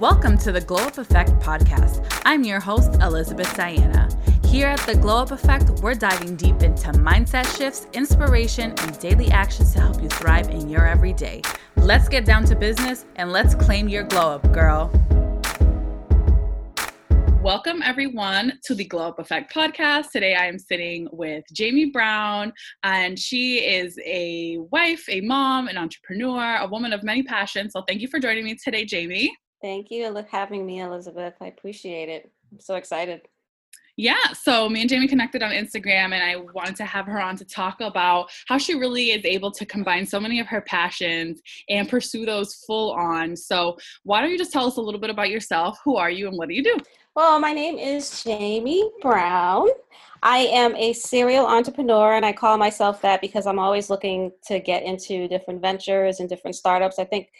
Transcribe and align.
Welcome 0.00 0.36
to 0.38 0.52
the 0.52 0.60
Glow 0.60 0.84
Up 0.84 0.98
Effect 0.98 1.30
podcast. 1.38 2.06
I'm 2.26 2.44
your 2.44 2.60
host, 2.60 2.96
Elizabeth 3.00 3.56
Diana. 3.56 4.10
Here 4.44 4.66
at 4.66 4.80
the 4.80 4.94
Glow 4.94 5.22
Up 5.22 5.30
Effect, 5.30 5.70
we're 5.80 5.94
diving 5.94 6.36
deep 6.36 6.62
into 6.62 6.88
mindset 6.88 7.46
shifts, 7.56 7.86
inspiration, 7.94 8.74
and 8.76 8.98
daily 8.98 9.30
actions 9.30 9.72
to 9.72 9.80
help 9.80 10.02
you 10.02 10.10
thrive 10.10 10.50
in 10.50 10.68
your 10.68 10.86
everyday. 10.86 11.40
Let's 11.76 12.10
get 12.10 12.26
down 12.26 12.44
to 12.44 12.54
business 12.54 13.06
and 13.16 13.32
let's 13.32 13.54
claim 13.54 13.88
your 13.88 14.04
glow 14.04 14.32
up, 14.32 14.52
girl. 14.52 14.90
Welcome, 17.42 17.80
everyone, 17.82 18.52
to 18.64 18.74
the 18.74 18.84
Glow 18.84 19.08
Up 19.08 19.18
Effect 19.18 19.54
podcast. 19.54 20.10
Today, 20.10 20.34
I 20.34 20.44
am 20.44 20.58
sitting 20.58 21.08
with 21.10 21.42
Jaime 21.58 21.86
Brown, 21.86 22.52
and 22.82 23.18
she 23.18 23.60
is 23.60 23.98
a 24.04 24.58
wife, 24.70 25.06
a 25.08 25.22
mom, 25.22 25.68
an 25.68 25.78
entrepreneur, 25.78 26.56
a 26.56 26.66
woman 26.66 26.92
of 26.92 27.02
many 27.02 27.22
passions. 27.22 27.72
So, 27.72 27.82
thank 27.88 28.02
you 28.02 28.08
for 28.08 28.20
joining 28.20 28.44
me 28.44 28.58
today, 28.62 28.86
Jaime. 28.86 29.32
Thank 29.62 29.90
you 29.90 30.12
for 30.12 30.26
having 30.30 30.66
me, 30.66 30.80
Elizabeth. 30.80 31.34
I 31.40 31.46
appreciate 31.46 32.08
it. 32.08 32.30
I'm 32.52 32.60
so 32.60 32.76
excited. 32.76 33.22
Yeah, 33.98 34.32
so 34.34 34.68
me 34.68 34.82
and 34.82 34.90
Jaime 34.90 35.08
connected 35.08 35.42
on 35.42 35.52
Instagram, 35.52 36.12
and 36.12 36.22
I 36.22 36.36
wanted 36.36 36.76
to 36.76 36.84
have 36.84 37.06
her 37.06 37.18
on 37.18 37.34
to 37.36 37.46
talk 37.46 37.80
about 37.80 38.28
how 38.46 38.58
she 38.58 38.74
really 38.74 39.12
is 39.12 39.24
able 39.24 39.50
to 39.52 39.64
combine 39.64 40.04
so 40.04 40.20
many 40.20 40.38
of 40.38 40.46
her 40.48 40.60
passions 40.60 41.40
and 41.70 41.88
pursue 41.88 42.26
those 42.26 42.56
full 42.66 42.92
on. 42.92 43.34
So, 43.34 43.78
why 44.04 44.20
don't 44.20 44.30
you 44.30 44.36
just 44.36 44.52
tell 44.52 44.66
us 44.66 44.76
a 44.76 44.82
little 44.82 45.00
bit 45.00 45.08
about 45.08 45.30
yourself? 45.30 45.78
Who 45.82 45.96
are 45.96 46.10
you, 46.10 46.28
and 46.28 46.36
what 46.36 46.48
do 46.48 46.54
you 46.54 46.62
do? 46.62 46.76
Well, 47.14 47.40
my 47.40 47.54
name 47.54 47.78
is 47.78 48.22
Jaime 48.22 48.90
Brown. 49.00 49.68
I 50.22 50.38
am 50.38 50.76
a 50.76 50.92
serial 50.92 51.46
entrepreneur, 51.46 52.16
and 52.16 52.26
I 52.26 52.34
call 52.34 52.58
myself 52.58 53.00
that 53.00 53.22
because 53.22 53.46
I'm 53.46 53.58
always 53.58 53.88
looking 53.88 54.30
to 54.48 54.60
get 54.60 54.82
into 54.82 55.26
different 55.26 55.62
ventures 55.62 56.20
and 56.20 56.28
different 56.28 56.56
startups. 56.56 56.98
I 56.98 57.04
think 57.04 57.30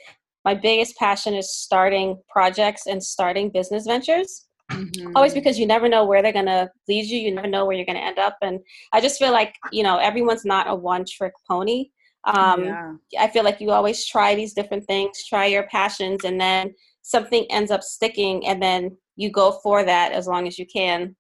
my 0.47 0.55
biggest 0.55 0.97
passion 0.97 1.35
is 1.35 1.53
starting 1.53 2.23
projects 2.29 2.87
and 2.87 3.03
starting 3.03 3.51
business 3.51 3.85
ventures. 3.85 4.47
Mm-hmm. 4.71 5.11
Always 5.17 5.35
because 5.35 5.59
you 5.59 5.67
never 5.67 5.89
know 5.89 6.05
where 6.05 6.23
they're 6.23 6.33
going 6.33 6.47
to 6.47 6.71
lead 6.89 7.07
you. 7.07 7.19
You 7.19 7.35
never 7.35 7.49
know 7.49 7.67
where 7.67 7.77
you're 7.77 7.85
going 7.85 7.99
to 7.99 8.05
end 8.05 8.21
up. 8.21 8.37
And 8.43 8.61
I 8.93 9.01
just 9.01 9.19
feel 9.19 9.33
like, 9.33 9.57
you 9.73 9.83
know, 9.83 9.99
everyone's 9.99 10.45
not 10.45 10.71
a 10.71 10.75
one 10.75 11.05
trick 11.05 11.33
pony. 11.51 11.91
Um, 12.23 12.65
yeah. 12.65 12.93
I 13.19 13.27
feel 13.27 13.43
like 13.43 13.61
you 13.61 13.73
always 13.73 14.07
try 14.07 14.37
these 14.37 14.53
different 14.53 14.87
things, 14.87 15.25
try 15.29 15.47
your 15.47 15.65
passions, 15.65 16.25
and 16.25 16.41
then 16.41 16.73
something 17.03 17.45
ends 17.51 17.73
up 17.73 17.83
sticking, 17.83 18.47
and 18.47 18.63
then 18.63 18.97
you 19.17 19.31
go 19.31 19.59
for 19.65 19.85
that 19.85 20.13
as 20.13 20.29
long 20.29 20.47
as 20.47 20.61
you 20.61 20.67
can. 20.67 21.17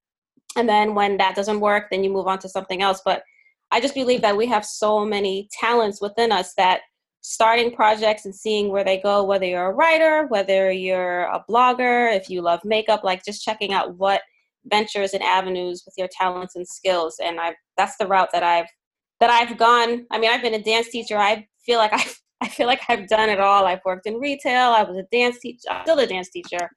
And 0.56 0.68
then 0.68 0.94
when 0.94 1.16
that 1.16 1.34
doesn't 1.34 1.60
work, 1.60 1.86
then 1.90 2.04
you 2.04 2.10
move 2.10 2.28
on 2.28 2.38
to 2.40 2.48
something 2.48 2.80
else. 2.80 3.02
But 3.04 3.22
I 3.72 3.80
just 3.80 3.94
believe 3.94 4.22
that 4.22 4.36
we 4.36 4.46
have 4.46 4.64
so 4.64 5.04
many 5.04 5.48
talents 5.52 6.00
within 6.00 6.30
us 6.30 6.54
that 6.54 6.82
starting 7.28 7.72
projects 7.72 8.24
and 8.24 8.32
seeing 8.32 8.70
where 8.70 8.84
they 8.84 8.98
go, 9.00 9.24
whether 9.24 9.44
you're 9.44 9.72
a 9.72 9.74
writer, 9.74 10.28
whether 10.28 10.70
you're 10.70 11.22
a 11.22 11.44
blogger, 11.50 12.14
if 12.14 12.30
you 12.30 12.40
love 12.40 12.60
makeup, 12.64 13.02
like 13.02 13.24
just 13.24 13.42
checking 13.42 13.72
out 13.72 13.96
what 13.96 14.22
ventures 14.66 15.12
and 15.12 15.24
avenues 15.24 15.82
with 15.84 15.92
your 15.98 16.06
talents 16.16 16.54
and 16.54 16.68
skills. 16.68 17.16
And 17.20 17.40
I 17.40 17.56
that's 17.76 17.96
the 17.96 18.06
route 18.06 18.28
that 18.32 18.44
I've 18.44 18.68
that 19.18 19.28
I've 19.28 19.58
gone. 19.58 20.06
I 20.12 20.20
mean, 20.20 20.30
I've 20.30 20.40
been 20.40 20.54
a 20.54 20.62
dance 20.62 20.88
teacher. 20.88 21.18
I 21.18 21.48
feel 21.64 21.78
like 21.78 21.92
I've 21.94 22.16
I 22.40 22.48
feel 22.48 22.68
like 22.68 22.82
I've 22.88 23.08
done 23.08 23.28
it 23.28 23.40
all. 23.40 23.64
I've 23.64 23.84
worked 23.84 24.06
in 24.06 24.20
retail. 24.20 24.70
I 24.70 24.84
was 24.84 24.96
a 24.96 25.06
dance 25.10 25.40
teacher. 25.40 25.68
I'm 25.68 25.84
still 25.84 25.98
a 25.98 26.06
dance 26.06 26.30
teacher. 26.30 26.70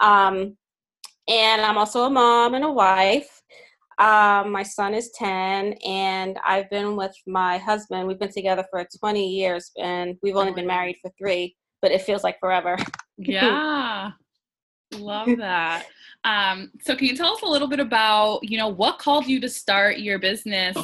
Um, 0.00 0.56
and 1.26 1.62
I'm 1.62 1.78
also 1.78 2.04
a 2.04 2.10
mom 2.10 2.54
and 2.54 2.64
a 2.64 2.70
wife. 2.70 3.42
Um, 3.98 4.52
my 4.52 4.62
son 4.62 4.94
is 4.94 5.10
10, 5.12 5.74
and 5.84 6.38
I've 6.44 6.68
been 6.68 6.96
with 6.96 7.14
my 7.26 7.56
husband. 7.56 8.06
We've 8.06 8.18
been 8.18 8.32
together 8.32 8.64
for 8.70 8.86
20 8.98 9.26
years, 9.26 9.70
and 9.78 10.16
we've 10.22 10.36
only 10.36 10.52
been 10.52 10.66
married 10.66 10.96
for 11.00 11.10
three, 11.18 11.56
but 11.80 11.92
it 11.92 12.02
feels 12.02 12.22
like 12.22 12.38
forever. 12.38 12.76
yeah. 13.18 14.10
Love 14.94 15.28
that. 15.38 15.86
Um, 16.24 16.70
so 16.82 16.94
can 16.94 17.06
you 17.06 17.16
tell 17.16 17.32
us 17.34 17.42
a 17.42 17.46
little 17.46 17.68
bit 17.68 17.80
about, 17.80 18.40
you 18.42 18.58
know, 18.58 18.68
what 18.68 18.98
called 18.98 19.26
you 19.26 19.40
to 19.40 19.48
start 19.48 19.98
your 19.98 20.18
business 20.18 20.76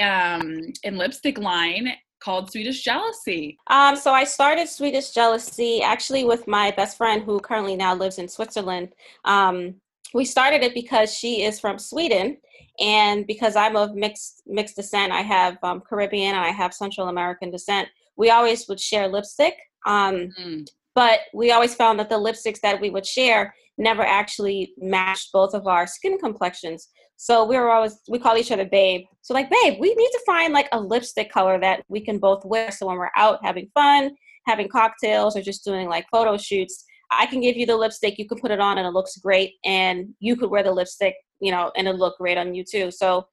um, 0.00 0.72
in 0.82 0.96
lipstick 0.96 1.38
line 1.38 1.92
called 2.20 2.50
Swedish 2.50 2.82
Jealousy? 2.82 3.58
Um, 3.68 3.94
so 3.96 4.12
I 4.12 4.24
started 4.24 4.68
Swedish 4.68 5.10
Jealousy 5.10 5.82
actually 5.82 6.24
with 6.24 6.46
my 6.48 6.70
best 6.72 6.96
friend 6.96 7.22
who 7.22 7.38
currently 7.40 7.76
now 7.76 7.94
lives 7.94 8.18
in 8.18 8.28
Switzerland. 8.28 8.94
Um, 9.24 9.76
we 10.14 10.24
started 10.24 10.62
it 10.62 10.74
because 10.74 11.12
she 11.12 11.42
is 11.42 11.60
from 11.60 11.78
Sweden 11.78 12.38
and 12.80 13.26
because 13.26 13.56
I'm 13.56 13.76
of 13.76 13.94
mixed 13.94 14.42
mixed 14.46 14.76
descent, 14.76 15.12
I 15.12 15.22
have 15.22 15.58
um, 15.62 15.80
Caribbean 15.80 16.34
and 16.34 16.44
I 16.44 16.50
have 16.50 16.74
Central 16.74 17.08
American 17.08 17.50
descent. 17.50 17.88
We 18.16 18.30
always 18.30 18.66
would 18.68 18.80
share 18.80 19.08
lipstick, 19.08 19.54
um, 19.86 20.30
mm. 20.38 20.66
but 20.94 21.20
we 21.34 21.52
always 21.52 21.74
found 21.74 21.98
that 21.98 22.08
the 22.08 22.18
lipsticks 22.18 22.60
that 22.60 22.80
we 22.80 22.90
would 22.90 23.06
share 23.06 23.54
never 23.78 24.02
actually 24.02 24.72
matched 24.78 25.32
both 25.32 25.54
of 25.54 25.66
our 25.66 25.86
skin 25.86 26.18
complexions. 26.18 26.88
So 27.16 27.44
we 27.44 27.56
were 27.56 27.70
always 27.70 27.98
we 28.08 28.18
call 28.18 28.36
each 28.36 28.52
other 28.52 28.66
babe. 28.66 29.02
So 29.22 29.32
like 29.34 29.50
babe, 29.50 29.78
we 29.80 29.94
need 29.94 30.10
to 30.10 30.22
find 30.26 30.52
like 30.52 30.68
a 30.72 30.80
lipstick 30.80 31.30
color 31.30 31.58
that 31.60 31.82
we 31.88 32.00
can 32.00 32.18
both 32.18 32.44
wear. 32.44 32.70
So 32.70 32.86
when 32.86 32.96
we're 32.96 33.10
out 33.16 33.38
having 33.42 33.70
fun, 33.74 34.14
having 34.46 34.68
cocktails, 34.68 35.36
or 35.36 35.42
just 35.42 35.64
doing 35.64 35.88
like 35.88 36.06
photo 36.10 36.36
shoots, 36.36 36.84
I 37.10 37.26
can 37.26 37.40
give 37.40 37.56
you 37.56 37.66
the 37.66 37.76
lipstick, 37.76 38.18
you 38.18 38.28
can 38.28 38.38
put 38.38 38.50
it 38.50 38.60
on 38.60 38.78
and 38.78 38.86
it 38.86 38.92
looks 38.92 39.16
great, 39.18 39.54
and 39.64 40.14
you 40.20 40.36
could 40.36 40.50
wear 40.50 40.62
the 40.62 40.72
lipstick, 40.72 41.14
you 41.40 41.50
know, 41.50 41.72
and 41.76 41.86
it 41.88 41.96
look 41.96 42.18
great 42.18 42.38
on 42.38 42.54
you 42.54 42.64
too. 42.64 42.90
So 42.90 43.26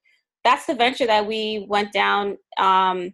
that's 0.44 0.66
the 0.66 0.74
venture 0.74 1.06
that 1.06 1.26
we 1.26 1.66
went 1.68 1.92
down. 1.92 2.36
Um, 2.58 3.12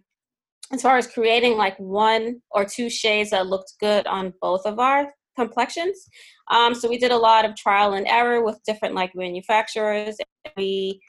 as 0.72 0.82
far 0.82 0.96
as 0.96 1.06
creating 1.06 1.56
like 1.56 1.76
one 1.78 2.40
or 2.50 2.64
two 2.64 2.88
shades 2.88 3.30
that 3.30 3.46
looked 3.46 3.74
good 3.80 4.06
on 4.06 4.32
both 4.40 4.64
of 4.66 4.78
our 4.78 5.12
complexions. 5.36 6.08
Um, 6.50 6.74
so 6.74 6.88
we 6.88 6.98
did 6.98 7.10
a 7.10 7.16
lot 7.16 7.44
of 7.44 7.56
trial 7.56 7.94
and 7.94 8.06
error 8.06 8.44
with 8.44 8.62
different 8.64 8.94
like 8.94 9.14
manufacturers. 9.14 10.16
We 10.56 11.00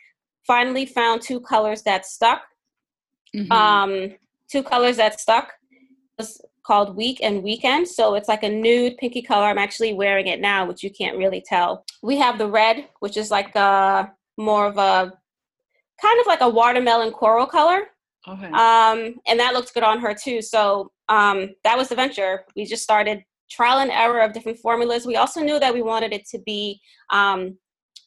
finally 0.47 0.85
found 0.85 1.21
two 1.21 1.39
colors 1.41 1.83
that 1.83 2.05
stuck. 2.05 2.41
Mm-hmm. 3.35 3.51
Um, 3.51 4.09
two 4.49 4.63
colors 4.63 4.97
that 4.97 5.19
stuck 5.19 5.51
called 6.63 6.95
Week 6.95 7.19
and 7.21 7.43
Weekend. 7.43 7.87
So 7.87 8.15
it's 8.15 8.27
like 8.27 8.43
a 8.43 8.49
nude 8.49 8.97
pinky 8.97 9.21
color. 9.21 9.45
I'm 9.45 9.57
actually 9.57 9.93
wearing 9.93 10.27
it 10.27 10.39
now, 10.39 10.65
which 10.65 10.83
you 10.83 10.91
can't 10.91 11.17
really 11.17 11.43
tell. 11.45 11.85
We 12.01 12.17
have 12.17 12.37
the 12.37 12.47
red, 12.47 12.87
which 12.99 13.17
is 13.17 13.31
like 13.31 13.55
a 13.55 14.11
more 14.37 14.67
of 14.67 14.77
a 14.77 15.11
kind 16.01 16.19
of 16.19 16.27
like 16.27 16.41
a 16.41 16.49
watermelon 16.49 17.11
coral 17.11 17.45
color. 17.45 17.87
Okay. 18.27 18.47
Um, 18.47 19.15
and 19.27 19.39
that 19.39 19.53
looks 19.53 19.71
good 19.71 19.83
on 19.83 19.99
her 19.99 20.13
too. 20.13 20.41
So 20.41 20.91
um, 21.09 21.49
that 21.63 21.77
was 21.77 21.89
the 21.89 21.95
venture. 21.95 22.45
We 22.55 22.65
just 22.65 22.83
started 22.83 23.23
trial 23.49 23.79
and 23.79 23.91
error 23.91 24.21
of 24.21 24.33
different 24.33 24.59
formulas. 24.59 25.05
We 25.05 25.17
also 25.17 25.41
knew 25.41 25.59
that 25.59 25.73
we 25.73 25.81
wanted 25.81 26.13
it 26.13 26.25
to 26.29 26.39
be 26.39 26.79
um, 27.11 27.57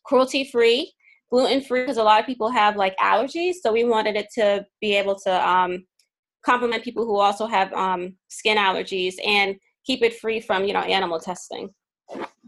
cruelty 0.04 0.44
free, 0.50 0.92
gluten 1.30 1.60
free, 1.60 1.82
because 1.82 1.96
a 1.96 2.02
lot 2.02 2.20
of 2.20 2.26
people 2.26 2.48
have 2.50 2.76
like 2.76 2.96
allergies. 2.98 3.54
So 3.62 3.72
we 3.72 3.84
wanted 3.84 4.16
it 4.16 4.28
to 4.34 4.64
be 4.80 4.94
able 4.94 5.16
to 5.20 5.48
um, 5.48 5.84
complement 6.44 6.82
people 6.82 7.04
who 7.04 7.16
also 7.16 7.46
have 7.46 7.72
um, 7.72 8.14
skin 8.28 8.56
allergies 8.56 9.14
and 9.26 9.56
keep 9.84 10.02
it 10.02 10.18
free 10.18 10.40
from 10.40 10.64
you 10.64 10.72
know 10.72 10.80
animal 10.80 11.18
testing 11.18 11.70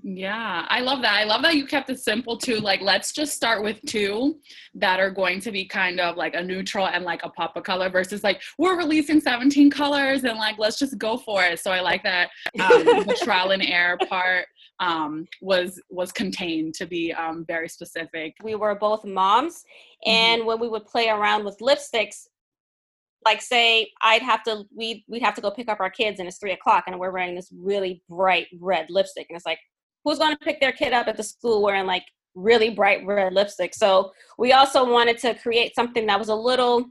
yeah 0.02 0.64
i 0.68 0.80
love 0.80 1.02
that 1.02 1.14
i 1.14 1.24
love 1.24 1.42
that 1.42 1.56
you 1.56 1.66
kept 1.66 1.90
it 1.90 1.98
simple 1.98 2.36
too 2.36 2.58
like 2.58 2.80
let's 2.80 3.12
just 3.12 3.34
start 3.34 3.64
with 3.64 3.80
two 3.86 4.36
that 4.74 5.00
are 5.00 5.10
going 5.10 5.40
to 5.40 5.50
be 5.50 5.64
kind 5.64 5.98
of 5.98 6.16
like 6.16 6.34
a 6.34 6.42
neutral 6.42 6.86
and 6.86 7.04
like 7.04 7.20
a 7.24 7.30
pop 7.30 7.56
of 7.56 7.64
color 7.64 7.88
versus 7.88 8.22
like 8.22 8.40
we're 8.58 8.76
releasing 8.76 9.20
17 9.20 9.70
colors 9.70 10.24
and 10.24 10.38
like 10.38 10.58
let's 10.58 10.78
just 10.78 10.96
go 10.98 11.16
for 11.16 11.42
it 11.42 11.58
so 11.58 11.72
i 11.72 11.80
like 11.80 12.02
that 12.02 12.28
um, 12.60 12.84
the 12.84 13.18
trial 13.24 13.50
and 13.50 13.62
error 13.62 13.98
part 14.08 14.46
um, 14.78 15.26
was 15.40 15.80
was 15.90 16.12
contained 16.12 16.74
to 16.74 16.86
be 16.86 17.12
um, 17.14 17.44
very 17.48 17.68
specific 17.68 18.34
we 18.44 18.54
were 18.54 18.74
both 18.74 19.04
moms 19.04 19.64
mm-hmm. 20.06 20.10
and 20.10 20.40
mm-hmm. 20.40 20.48
when 20.48 20.60
we 20.60 20.68
would 20.68 20.84
play 20.84 21.08
around 21.08 21.44
with 21.44 21.58
lipsticks 21.58 22.26
like 23.24 23.42
say 23.42 23.90
I'd 24.02 24.22
have 24.22 24.42
to 24.44 24.64
we 24.74 25.04
we'd 25.08 25.22
have 25.22 25.34
to 25.34 25.40
go 25.40 25.50
pick 25.50 25.68
up 25.68 25.80
our 25.80 25.90
kids 25.90 26.20
and 26.20 26.28
it's 26.28 26.38
three 26.38 26.52
o'clock 26.52 26.84
and 26.86 26.98
we're 26.98 27.12
wearing 27.12 27.34
this 27.34 27.50
really 27.52 28.02
bright 28.08 28.46
red 28.60 28.86
lipstick 28.88 29.26
and 29.28 29.36
it's 29.36 29.46
like 29.46 29.58
who's 30.04 30.18
going 30.18 30.32
to 30.32 30.44
pick 30.44 30.60
their 30.60 30.72
kid 30.72 30.92
up 30.92 31.08
at 31.08 31.16
the 31.16 31.22
school 31.22 31.62
wearing 31.62 31.86
like 31.86 32.04
really 32.36 32.70
bright 32.70 33.04
red 33.04 33.32
lipstick? 33.32 33.74
So 33.74 34.12
we 34.38 34.52
also 34.52 34.88
wanted 34.88 35.18
to 35.18 35.34
create 35.34 35.74
something 35.74 36.06
that 36.06 36.18
was 36.18 36.28
a 36.28 36.34
little 36.34 36.84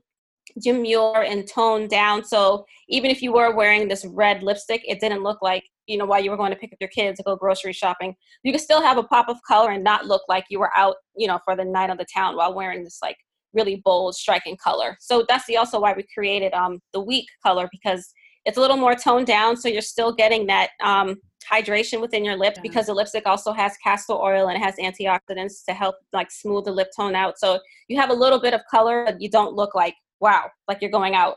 demure 0.62 1.24
and 1.24 1.48
toned 1.48 1.90
down. 1.90 2.24
So 2.26 2.66
even 2.90 3.10
if 3.10 3.22
you 3.22 3.32
were 3.32 3.56
wearing 3.56 3.88
this 3.88 4.06
red 4.06 4.44
lipstick 4.44 4.82
it 4.86 5.00
didn't 5.00 5.24
look 5.24 5.42
like 5.42 5.64
you 5.88 5.98
know 5.98 6.06
while 6.06 6.22
you 6.22 6.32
were 6.32 6.38
going 6.38 6.52
to 6.52 6.58
pick 6.58 6.74
up 6.74 6.78
your 6.82 6.90
kids 6.90 7.18
to 7.18 7.24
go 7.24 7.36
grocery 7.36 7.74
shopping 7.74 8.16
you 8.44 8.52
could 8.52 8.62
still 8.62 8.82
have 8.82 8.98
a 8.98 9.04
pop 9.04 9.30
of 9.30 9.38
color 9.48 9.72
and 9.72 9.84
not 9.84 10.06
look 10.06 10.24
like 10.28 10.44
you 10.50 10.60
were 10.60 10.72
out 10.76 10.96
you 11.16 11.28
know 11.28 11.40
for 11.46 11.56
the 11.56 11.64
night 11.64 11.90
of 11.90 11.98
the 11.98 12.06
town 12.14 12.36
while 12.36 12.56
wearing 12.56 12.84
this 12.84 13.00
like 13.02 13.18
really 13.56 13.82
bold, 13.84 14.16
striking 14.16 14.58
color. 14.58 14.98
So 15.00 15.26
that's 15.28 15.46
the, 15.46 15.58
also 15.58 15.80
why 15.80 15.94
we 15.94 16.06
created 16.14 16.54
um, 16.54 16.80
the 16.94 17.02
week 17.02 17.28
color 17.44 17.68
because 17.72 18.14
it's 18.46 18.58
a 18.58 18.62
little 18.62 18.78
more 18.78 18.94
toned 18.94 19.26
down, 19.26 19.58
so 19.58 19.68
you're 19.68 19.82
still 19.82 20.14
getting 20.14 20.46
that 20.48 20.70
um, 20.84 21.16
hydration 21.52 22.00
within 22.00 22.24
your 22.24 22.38
lip 22.38 22.54
yeah. 22.56 22.62
because 22.62 22.86
the 22.86 22.94
lipstick 22.94 23.26
also 23.26 23.52
has 23.52 23.76
castor 23.84 24.14
oil 24.14 24.50
and 24.50 24.58
it 24.58 24.64
has 24.64 24.76
antioxidants 24.76 25.66
to 25.68 25.74
help 25.74 25.96
like 26.14 26.32
smooth 26.32 26.66
the 26.66 26.72
lip 26.72 26.90
tone 26.96 27.16
out. 27.16 27.40
So 27.40 27.60
you 27.88 28.00
have 28.00 28.12
a 28.12 28.14
little 28.14 28.40
bit 28.40 28.54
of 28.54 28.62
color, 28.70 29.04
but 29.06 29.20
you 29.20 29.30
don't 29.30 29.56
look 29.56 29.74
like 29.74 29.96
wow, 30.20 30.50
like 30.68 30.80
you're 30.82 30.92
going 30.92 31.16
out. 31.16 31.36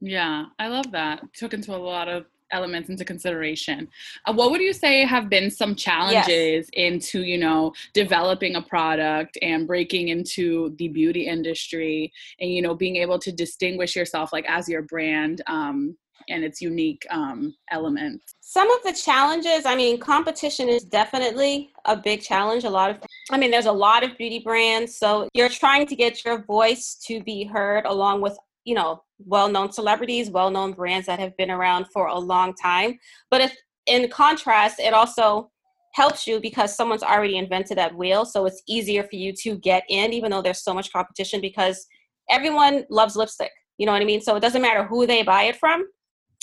Yeah, 0.00 0.46
I 0.58 0.68
love 0.68 0.90
that. 0.92 1.22
Took 1.34 1.54
into 1.54 1.74
a 1.74 1.76
lot 1.76 2.08
of 2.08 2.24
elements 2.52 2.88
into 2.88 3.04
consideration. 3.04 3.88
Uh, 4.26 4.32
what 4.32 4.50
would 4.50 4.60
you 4.60 4.72
say 4.72 5.04
have 5.04 5.28
been 5.28 5.50
some 5.50 5.74
challenges 5.74 6.26
yes. 6.28 6.70
into, 6.72 7.22
you 7.22 7.38
know, 7.38 7.72
developing 7.94 8.56
a 8.56 8.62
product 8.62 9.38
and 9.42 9.66
breaking 9.66 10.08
into 10.08 10.74
the 10.78 10.88
beauty 10.88 11.26
industry 11.26 12.12
and, 12.40 12.50
you 12.50 12.62
know, 12.62 12.74
being 12.74 12.96
able 12.96 13.18
to 13.18 13.32
distinguish 13.32 13.96
yourself 13.96 14.32
like 14.32 14.48
as 14.48 14.68
your 14.68 14.82
brand 14.82 15.42
um, 15.46 15.96
and 16.28 16.44
its 16.44 16.60
unique 16.60 17.06
um, 17.10 17.54
elements? 17.70 18.34
Some 18.40 18.70
of 18.70 18.82
the 18.82 18.92
challenges, 18.92 19.64
I 19.64 19.76
mean, 19.76 19.98
competition 19.98 20.68
is 20.68 20.82
definitely 20.82 21.70
a 21.84 21.96
big 21.96 22.20
challenge. 22.22 22.64
A 22.64 22.70
lot 22.70 22.90
of, 22.90 22.98
I 23.30 23.38
mean, 23.38 23.50
there's 23.50 23.66
a 23.66 23.72
lot 23.72 24.02
of 24.02 24.16
beauty 24.18 24.40
brands. 24.40 24.96
So 24.96 25.28
you're 25.34 25.48
trying 25.48 25.86
to 25.86 25.96
get 25.96 26.24
your 26.24 26.42
voice 26.42 26.96
to 27.06 27.22
be 27.22 27.44
heard 27.44 27.86
along 27.86 28.20
with 28.20 28.36
you 28.64 28.74
know 28.74 29.02
well-known 29.26 29.72
celebrities 29.72 30.30
well-known 30.30 30.72
brands 30.72 31.06
that 31.06 31.18
have 31.18 31.36
been 31.36 31.50
around 31.50 31.86
for 31.92 32.06
a 32.06 32.18
long 32.18 32.54
time. 32.54 32.98
But 33.30 33.40
if 33.40 33.56
in 33.86 34.08
contrast 34.08 34.78
it 34.78 34.92
also 34.92 35.50
helps 35.94 36.26
you 36.26 36.40
because 36.40 36.76
someone's 36.76 37.02
already 37.02 37.36
invented 37.36 37.76
that 37.76 37.94
wheel 37.96 38.24
so 38.24 38.46
it's 38.46 38.62
easier 38.68 39.02
for 39.02 39.16
you 39.16 39.32
to 39.32 39.56
get 39.58 39.82
in 39.88 40.12
even 40.12 40.30
though 40.30 40.42
there's 40.42 40.62
so 40.62 40.72
much 40.72 40.92
competition 40.92 41.40
because 41.40 41.86
everyone 42.28 42.84
loves 42.90 43.16
lipstick 43.16 43.50
you 43.78 43.86
know 43.86 43.92
what 43.92 44.02
i 44.02 44.04
mean? 44.04 44.20
So 44.20 44.36
it 44.36 44.40
doesn't 44.40 44.62
matter 44.62 44.84
who 44.84 45.06
they 45.06 45.22
buy 45.22 45.44
it 45.44 45.56
from 45.56 45.86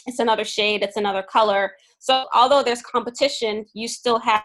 it's 0.05 0.19
another 0.19 0.43
shade 0.43 0.83
it's 0.83 0.97
another 0.97 1.23
color. 1.23 1.71
So 1.99 2.25
although 2.33 2.63
there's 2.63 2.81
competition 2.81 3.65
you 3.73 3.87
still 3.87 4.19
have 4.19 4.43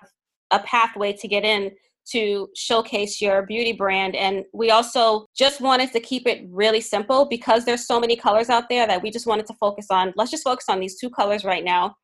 a 0.51 0.61
pathway 0.61 1.13
to 1.15 1.29
get 1.29 1.45
in 1.45 1.73
to 2.11 2.49
showcase 2.57 3.21
your 3.21 3.47
beauty 3.47 3.73
brand. 3.73 4.17
And 4.17 4.45
we 4.53 4.71
also 4.71 5.27
just 5.37 5.61
wanted 5.61 5.93
to 5.93 6.01
keep 6.01 6.27
it 6.27 6.45
really 6.51 6.81
simple 6.81 7.27
because 7.29 7.65
there's 7.65 7.87
so 7.87 8.01
many 8.01 8.17
colors 8.17 8.51
out 8.51 8.69
there 8.69 8.87
that 8.87 9.03
we 9.03 9.11
just 9.11 9.27
wanted 9.27 9.47
to 9.47 9.55
focus 9.55 9.87
on. 9.91 10.13
Let's 10.17 10.31
just 10.31 10.45
focus 10.45 10.67
on 10.69 10.81
these 10.81 10.99
two 10.99 11.11
colors 11.11 11.45
right 11.45 11.65
now, 11.65 11.95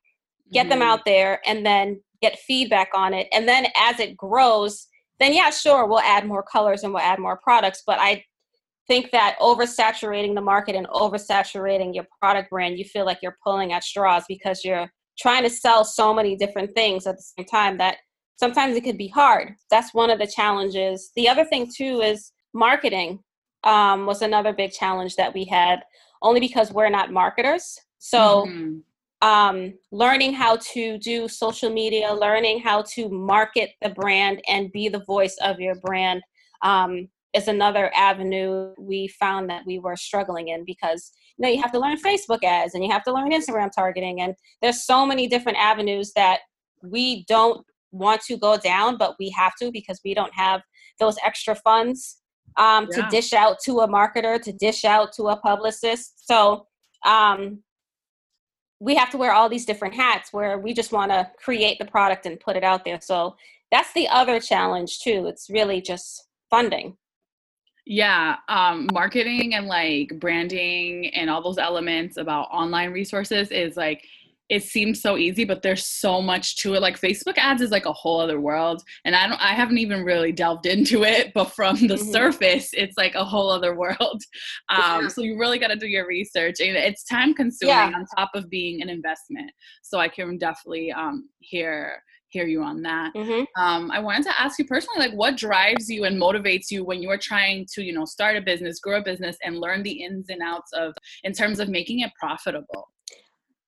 get 0.51 0.63
mm-hmm. 0.63 0.69
them 0.69 0.81
out 0.81 1.01
there, 1.05 1.41
and 1.45 1.65
then 1.65 2.01
get 2.21 2.39
feedback 2.39 2.89
on 2.93 3.13
it. 3.13 3.27
And 3.31 3.47
then 3.47 3.67
as 3.77 3.99
it 3.99 4.15
grows, 4.15 4.87
then 5.19 5.33
yeah, 5.33 5.49
sure, 5.49 5.85
we'll 5.85 5.99
add 5.99 6.25
more 6.25 6.43
colors 6.43 6.83
and 6.83 6.93
we'll 6.93 7.03
add 7.03 7.19
more 7.19 7.39
products. 7.43 7.83
But 7.85 7.99
I 7.99 8.23
think 8.87 9.11
that 9.11 9.37
oversaturating 9.39 10.33
the 10.33 10.41
market 10.41 10.75
and 10.75 10.87
oversaturating 10.87 11.93
your 11.93 12.07
product 12.19 12.49
brand, 12.49 12.77
you 12.77 12.85
feel 12.85 13.05
like 13.05 13.19
you're 13.21 13.37
pulling 13.43 13.73
at 13.73 13.83
straws 13.83 14.23
because 14.27 14.63
you're 14.63 14.89
trying 15.19 15.43
to 15.43 15.49
sell 15.49 15.83
so 15.83 16.13
many 16.13 16.35
different 16.35 16.73
things 16.73 17.05
at 17.05 17.17
the 17.17 17.21
same 17.21 17.45
time 17.45 17.77
that 17.77 17.97
sometimes 18.39 18.75
it 18.75 18.83
could 18.83 18.97
be 18.97 19.09
hard. 19.09 19.55
That's 19.69 19.93
one 19.93 20.09
of 20.09 20.17
the 20.17 20.27
challenges. 20.27 21.11
The 21.15 21.27
other 21.27 21.43
thing 21.43 21.69
too 21.75 22.01
is 22.01 22.31
marketing 22.53 23.19
um, 23.65 24.05
was 24.05 24.21
another 24.21 24.53
big 24.53 24.71
challenge 24.71 25.15
that 25.17 25.33
we 25.33 25.43
had, 25.43 25.81
only 26.21 26.39
because 26.39 26.71
we're 26.71 26.89
not 26.89 27.11
marketers. 27.11 27.77
So. 27.97 28.45
Mm-hmm. 28.47 28.77
Um, 29.21 29.73
learning 29.91 30.31
how 30.31 30.55
to 30.71 30.97
do 30.97 31.27
social 31.27 31.69
media, 31.69 32.13
learning 32.13 32.61
how 32.61 32.83
to 32.93 33.09
market 33.09 33.71
the 33.81 33.89
brand 33.89 34.41
and 34.47 34.71
be 34.71 34.87
the 34.87 35.03
voice 35.03 35.35
of 35.41 35.59
your 35.59 35.75
brand 35.75 36.21
um, 36.61 37.09
is 37.33 37.49
another 37.49 37.91
avenue 37.95 38.73
we 38.79 39.09
found 39.09 39.49
that 39.49 39.65
we 39.65 39.77
were 39.77 39.95
struggling 39.95 40.47
in 40.47 40.63
because 40.63 41.11
you 41.37 41.43
know 41.43 41.49
you 41.49 41.61
have 41.61 41.71
to 41.73 41.79
learn 41.79 41.97
Facebook 41.97 42.43
ads 42.43 42.75
and 42.75 42.83
you 42.83 42.89
have 42.89 43.03
to 43.03 43.13
learn 43.13 43.31
Instagram 43.31 43.69
targeting 43.75 44.21
and 44.21 44.35
there's 44.61 44.83
so 44.83 45.05
many 45.05 45.27
different 45.27 45.57
avenues 45.57 46.11
that 46.15 46.39
we 46.81 47.25
don't 47.25 47.65
want 47.91 48.21
to 48.21 48.37
go 48.37 48.57
down, 48.57 48.97
but 48.97 49.15
we 49.19 49.29
have 49.29 49.53
to 49.61 49.71
because 49.71 49.99
we 50.03 50.13
don't 50.13 50.33
have 50.33 50.61
those 50.99 51.17
extra 51.25 51.55
funds 51.55 52.17
um, 52.57 52.87
yeah. 52.91 53.03
to 53.03 53.09
dish 53.09 53.33
out 53.33 53.57
to 53.65 53.79
a 53.79 53.87
marketer, 53.87 54.41
to 54.41 54.51
dish 54.53 54.85
out 54.85 55.13
to 55.13 55.23
a 55.29 55.37
publicist. 55.37 56.27
So 56.27 56.67
um, 57.05 57.63
we 58.79 58.95
have 58.95 59.09
to 59.11 59.17
wear 59.17 59.33
all 59.33 59.49
these 59.49 59.65
different 59.65 59.93
hats 59.93 60.31
where 60.31 60.57
we 60.57 60.73
just 60.73 60.91
want 60.91 61.11
to 61.11 61.29
create 61.43 61.79
the 61.79 61.85
product 61.85 62.25
and 62.25 62.39
put 62.39 62.55
it 62.55 62.63
out 62.63 62.85
there. 62.85 62.99
So 63.01 63.35
that's 63.71 63.93
the 63.93 64.07
other 64.07 64.39
challenge 64.39 64.99
too. 64.99 65.27
It's 65.27 65.49
really 65.49 65.81
just 65.81 66.27
funding. 66.49 66.97
Yeah, 67.85 68.35
um, 68.49 68.87
marketing 68.93 69.55
and 69.55 69.67
like 69.67 70.19
branding 70.19 71.07
and 71.15 71.29
all 71.29 71.41
those 71.41 71.57
elements 71.57 72.17
about 72.17 72.47
online 72.51 72.91
resources 72.91 73.51
is 73.51 73.77
like 73.77 74.05
it 74.49 74.63
seems 74.63 75.01
so 75.01 75.17
easy 75.17 75.45
but 75.45 75.61
there's 75.61 75.85
so 75.85 76.21
much 76.21 76.57
to 76.57 76.73
it 76.73 76.81
like 76.81 76.99
facebook 76.99 77.37
ads 77.37 77.61
is 77.61 77.71
like 77.71 77.85
a 77.85 77.93
whole 77.93 78.19
other 78.19 78.39
world 78.41 78.83
and 79.05 79.15
i 79.15 79.27
don't 79.27 79.41
i 79.41 79.53
haven't 79.53 79.77
even 79.77 80.03
really 80.03 80.31
delved 80.31 80.65
into 80.65 81.03
it 81.15 81.31
but 81.33 81.51
from 81.53 81.75
the 81.75 81.95
mm-hmm. 81.95 82.11
surface 82.11 82.69
it's 82.73 82.97
like 82.97 83.15
a 83.15 83.23
whole 83.23 83.49
other 83.49 83.75
world 83.75 84.21
um, 84.69 85.03
yeah. 85.03 85.07
so 85.07 85.21
you 85.21 85.37
really 85.39 85.59
got 85.59 85.67
to 85.67 85.75
do 85.75 85.87
your 85.87 86.07
research 86.07 86.59
and 86.59 86.75
it's 86.75 87.03
time 87.03 87.33
consuming 87.33 87.75
yeah. 87.75 87.91
on 87.95 88.05
top 88.17 88.31
of 88.33 88.49
being 88.49 88.81
an 88.81 88.89
investment 88.89 89.51
so 89.83 89.99
i 89.99 90.07
can 90.07 90.37
definitely 90.37 90.91
um, 90.91 91.29
hear 91.39 92.01
hear 92.29 92.45
you 92.45 92.61
on 92.61 92.81
that 92.83 93.11
mm-hmm. 93.15 93.43
um, 93.61 93.89
i 93.91 93.99
wanted 93.99 94.23
to 94.23 94.41
ask 94.41 94.59
you 94.59 94.65
personally 94.65 94.99
like 94.99 95.17
what 95.17 95.35
drives 95.35 95.89
you 95.89 96.05
and 96.05 96.19
motivates 96.19 96.69
you 96.69 96.83
when 96.83 97.01
you're 97.01 97.17
trying 97.17 97.65
to 97.71 97.83
you 97.83 97.91
know 97.91 98.05
start 98.05 98.37
a 98.37 98.41
business 98.41 98.79
grow 98.79 98.99
a 98.99 99.03
business 99.03 99.35
and 99.43 99.57
learn 99.57 99.81
the 99.83 100.03
ins 100.03 100.27
and 100.29 100.41
outs 100.43 100.71
of 100.73 100.93
in 101.23 101.33
terms 101.33 101.59
of 101.59 101.69
making 101.69 101.99
it 102.01 102.11
profitable 102.19 102.87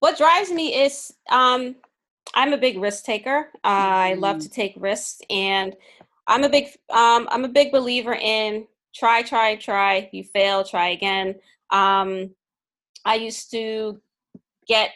what 0.02 0.18
drives 0.18 0.50
me 0.50 0.82
is 0.82 1.14
um, 1.30 1.76
I'm 2.34 2.52
a 2.52 2.58
big 2.58 2.76
risk 2.76 3.04
taker. 3.04 3.50
Uh, 3.62 4.10
I 4.10 4.14
love 4.14 4.40
to 4.40 4.48
take 4.48 4.74
risks, 4.76 5.20
and 5.30 5.76
I'm 6.26 6.42
a 6.42 6.48
big 6.48 6.64
um, 6.90 7.28
I'm 7.30 7.44
a 7.44 7.48
big 7.48 7.70
believer 7.70 8.14
in 8.14 8.66
try, 8.92 9.22
try, 9.22 9.54
try. 9.54 10.10
You 10.12 10.24
fail, 10.24 10.64
try 10.64 10.88
again. 10.88 11.36
Um, 11.70 12.34
I 13.04 13.14
used 13.14 13.52
to 13.52 14.00
get 14.66 14.90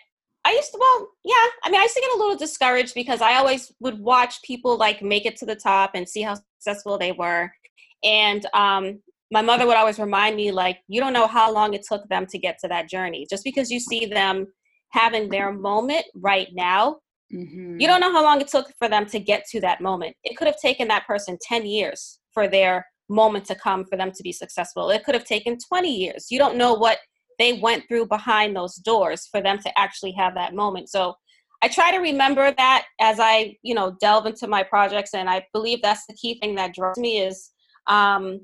I 0.45 0.51
used 0.51 0.73
to, 0.73 0.79
well, 0.81 1.09
yeah. 1.25 1.51
I 1.63 1.71
mean, 1.71 1.81
I 1.81 1.85
used 1.85 1.95
to 1.95 2.01
get 2.01 2.15
a 2.15 2.19
little 2.19 2.37
discouraged 2.37 2.95
because 2.95 3.21
I 3.21 3.35
always 3.35 3.73
would 3.79 4.01
watch 4.01 4.43
people 4.43 4.77
like 4.77 5.03
make 5.03 5.25
it 5.25 5.37
to 5.37 5.47
the 5.47 5.57
top 5.57 5.93
and 5.95 6.09
see 6.09 6.23
how 6.23 6.35
successful 6.35 6.99
they 6.99 7.13
were. 7.13 7.53
And 8.03 8.45
um, 8.55 9.01
my 9.31 9.43
mother 9.43 9.69
would 9.69 9.77
always 9.77 10.01
remind 10.01 10.35
me, 10.35 10.51
like, 10.51 10.79
you 10.89 11.01
don't 11.01 11.13
know 11.13 11.29
how 11.29 11.53
long 11.53 11.75
it 11.75 11.85
took 11.89 12.09
them 12.09 12.27
to 12.27 12.39
get 12.39 12.59
to 12.61 12.69
that 12.69 12.89
journey. 12.89 13.27
Just 13.31 13.45
because 13.45 13.71
you 13.71 13.79
see 13.79 14.07
them 14.07 14.47
having 14.91 15.29
their 15.29 15.53
moment 15.53 16.05
right 16.15 16.49
now. 16.53 16.99
Mm-hmm. 17.33 17.81
You 17.81 17.87
don't 17.87 18.01
know 18.01 18.13
how 18.13 18.23
long 18.23 18.41
it 18.41 18.49
took 18.49 18.73
for 18.79 18.89
them 18.89 19.07
to 19.07 19.19
get 19.19 19.45
to 19.51 19.61
that 19.61 19.81
moment. 19.81 20.17
It 20.25 20.37
could 20.37 20.47
have 20.47 20.61
taken 20.61 20.89
that 20.89 21.07
person 21.07 21.39
10 21.43 21.67
years 21.67 22.21
for 22.33 22.49
their 22.49 22.87
moment 23.09 23.45
to 23.47 23.55
come 23.55 23.85
for 23.85 23.97
them 23.97 24.13
to 24.13 24.23
be 24.23 24.33
successful. 24.33 24.91
It 24.91 25.05
could 25.05 25.15
have 25.15 25.25
taken 25.25 25.59
20 25.59 25.95
years. 25.95 26.27
You 26.31 26.39
don't 26.39 26.57
know 26.57 26.75
what 26.75 26.99
they 27.39 27.55
went 27.55 27.85
through 27.89 28.07
behind 28.07 28.57
those 28.57 28.77
doors 28.77 29.29
for 29.31 29.41
them 29.41 29.59
to 29.59 29.79
actually 29.79 30.13
have 30.13 30.35
that 30.35 30.55
moment. 30.55 30.89
So 30.89 31.15
I 31.63 31.69
try 31.69 31.91
to 31.91 31.99
remember 31.99 32.53
that 32.57 32.87
as 33.01 33.19
I, 33.21 33.57
you 33.63 33.75
know, 33.75 33.97
delve 34.01 34.27
into 34.27 34.47
my 34.47 34.63
projects 34.63 35.15
and 35.15 35.29
I 35.29 35.47
believe 35.53 35.83
that's 35.83 36.07
the 36.07 36.15
key 36.15 36.39
thing 36.39 36.55
that 36.57 36.75
drives 36.75 36.99
me 36.99 37.21
is 37.21 37.51
um 37.87 38.41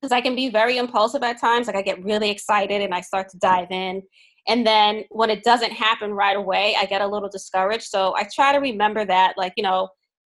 because 0.00 0.12
I 0.12 0.20
can 0.20 0.34
be 0.34 0.48
very 0.48 0.78
impulsive 0.78 1.22
at 1.22 1.40
times. 1.40 1.68
Like 1.68 1.76
I 1.76 1.82
get 1.82 2.04
really 2.04 2.28
excited 2.28 2.82
and 2.82 2.92
I 2.92 3.00
start 3.00 3.28
to 3.28 3.38
dive 3.38 3.70
in. 3.70 4.02
And 4.48 4.66
then 4.66 5.04
when 5.10 5.30
it 5.30 5.44
doesn't 5.44 5.72
happen 5.72 6.12
right 6.12 6.36
away, 6.36 6.76
I 6.78 6.86
get 6.86 7.00
a 7.00 7.06
little 7.06 7.28
discouraged. 7.28 7.84
So 7.84 8.14
I 8.16 8.26
try 8.34 8.52
to 8.52 8.58
remember 8.58 9.04
that, 9.04 9.34
like, 9.36 9.52
you 9.56 9.62
know, 9.62 9.88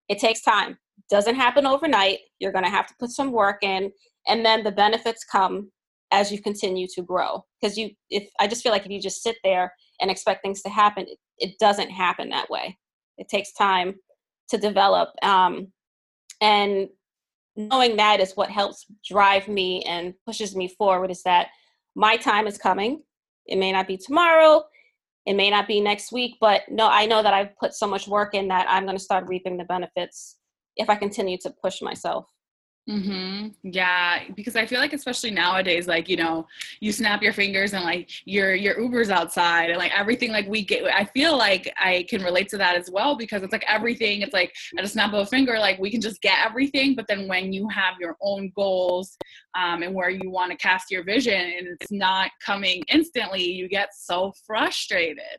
it 0.08 0.20
takes 0.20 0.42
time. 0.42 0.78
Doesn't 1.10 1.36
happen 1.36 1.66
overnight. 1.66 2.20
You're 2.40 2.52
going 2.52 2.64
to 2.64 2.72
have 2.72 2.88
to 2.88 2.96
put 3.00 3.12
some 3.12 3.32
work 3.32 3.60
in. 3.62 3.92
And 4.28 4.46
then 4.46 4.64
the 4.64 4.72
benefits 4.72 5.24
come 5.24 5.72
as 6.12 6.32
you 6.32 6.42
continue 6.42 6.88
to 6.96 7.04
grow. 7.04 7.46
Because 7.62 7.78
you, 7.78 7.92
if 8.10 8.30
I 8.40 8.48
just 8.48 8.64
feel 8.64 8.72
like 8.72 8.86
if 8.86 8.92
you 8.92 9.02
just 9.02 9.22
sit 9.22 9.38
there 9.44 9.74
and 10.02 10.10
expect 10.10 10.42
things 10.42 10.62
to 10.64 10.70
happen, 10.70 11.06
it, 11.08 11.18
it 11.38 11.60
doesn't 11.60 11.90
happen 11.92 12.30
that 12.30 12.50
way. 12.50 12.78
It 13.18 13.28
takes 13.28 13.54
time 13.54 13.96
to 14.50 14.58
develop. 14.58 15.10
Um, 15.22 15.68
and 16.42 16.90
knowing 17.56 17.98
that 17.98 18.20
is 18.20 18.34
what 18.36 18.50
helps 18.50 18.86
drive 19.06 19.48
me 19.48 19.84
and 19.84 20.14
pushes 20.26 20.56
me 20.56 20.68
forward 20.68 21.12
is 21.12 21.22
that 21.24 21.50
my 21.96 22.18
time 22.18 22.48
is 22.48 22.58
coming 22.58 23.02
it 23.50 23.58
may 23.58 23.72
not 23.72 23.88
be 23.88 23.98
tomorrow, 23.98 24.64
it 25.26 25.34
may 25.34 25.50
not 25.50 25.68
be 25.68 25.82
next 25.82 26.12
week, 26.12 26.36
but 26.40 26.62
no, 26.70 26.88
I 26.88 27.06
know 27.06 27.22
that 27.22 27.34
I've 27.34 27.56
put 27.58 27.74
so 27.74 27.88
much 27.88 28.08
work 28.08 28.34
in 28.34 28.48
that 28.48 28.66
I'm 28.70 28.86
going 28.86 28.98
to 28.98 29.04
start 29.04 29.28
reaping 29.28 29.58
the 29.58 29.66
benefits 29.66 30.38
if 30.76 30.90
I 30.90 30.96
continue 30.96 31.38
to 31.40 31.54
push 31.62 31.82
myself. 31.82 32.26
Mm-hmm. 32.88 33.50
Yeah, 33.64 34.24
because 34.36 34.56
I 34.56 34.66
feel 34.66 34.80
like 34.80 34.94
especially 34.94 35.30
nowadays, 35.30 35.88
like 35.88 36.10
you 36.10 36.18
know, 36.18 36.48
you 36.80 36.92
snap 36.92 37.22
your 37.22 37.34
fingers 37.34 37.74
and 37.74 37.84
like 37.84 38.10
your 38.26 38.56
your 38.56 38.80
Uber's 38.80 39.12
outside 39.12 39.70
and 39.70 39.78
like 39.78 39.96
everything. 39.98 40.32
Like 40.32 40.48
we 40.48 40.66
get, 40.66 40.86
I 40.86 41.06
feel 41.06 41.38
like 41.38 41.72
I 41.78 42.08
can 42.10 42.24
relate 42.24 42.50
to 42.50 42.58
that 42.58 42.76
as 42.76 42.90
well 42.90 43.16
because 43.16 43.44
it's 43.44 43.52
like 43.52 43.66
everything. 43.68 44.24
It's 44.24 44.34
like 44.34 44.52
at 44.76 44.84
a 44.84 44.88
snap 44.88 45.14
of 45.14 45.20
a 45.20 45.26
finger, 45.28 45.60
like 45.60 45.78
we 45.78 45.92
can 45.92 46.02
just 46.02 46.20
get 46.22 46.44
everything. 46.44 46.96
But 46.96 47.06
then 47.08 47.28
when 47.28 47.54
you 47.54 47.68
have 47.70 47.94
your 48.00 48.18
own 48.22 48.52
goals 48.56 49.16
um, 49.56 49.84
and 49.84 49.94
where 49.94 50.10
you 50.10 50.32
want 50.32 50.52
to 50.52 50.58
cast 50.58 50.90
your 50.90 51.04
vision 51.04 51.40
and 51.40 51.68
it's 51.68 51.92
not 51.92 52.32
coming 52.44 52.82
instantly, 52.92 53.44
you 53.44 53.68
get 53.68 53.90
so 53.94 54.34
frustrated. 54.48 55.38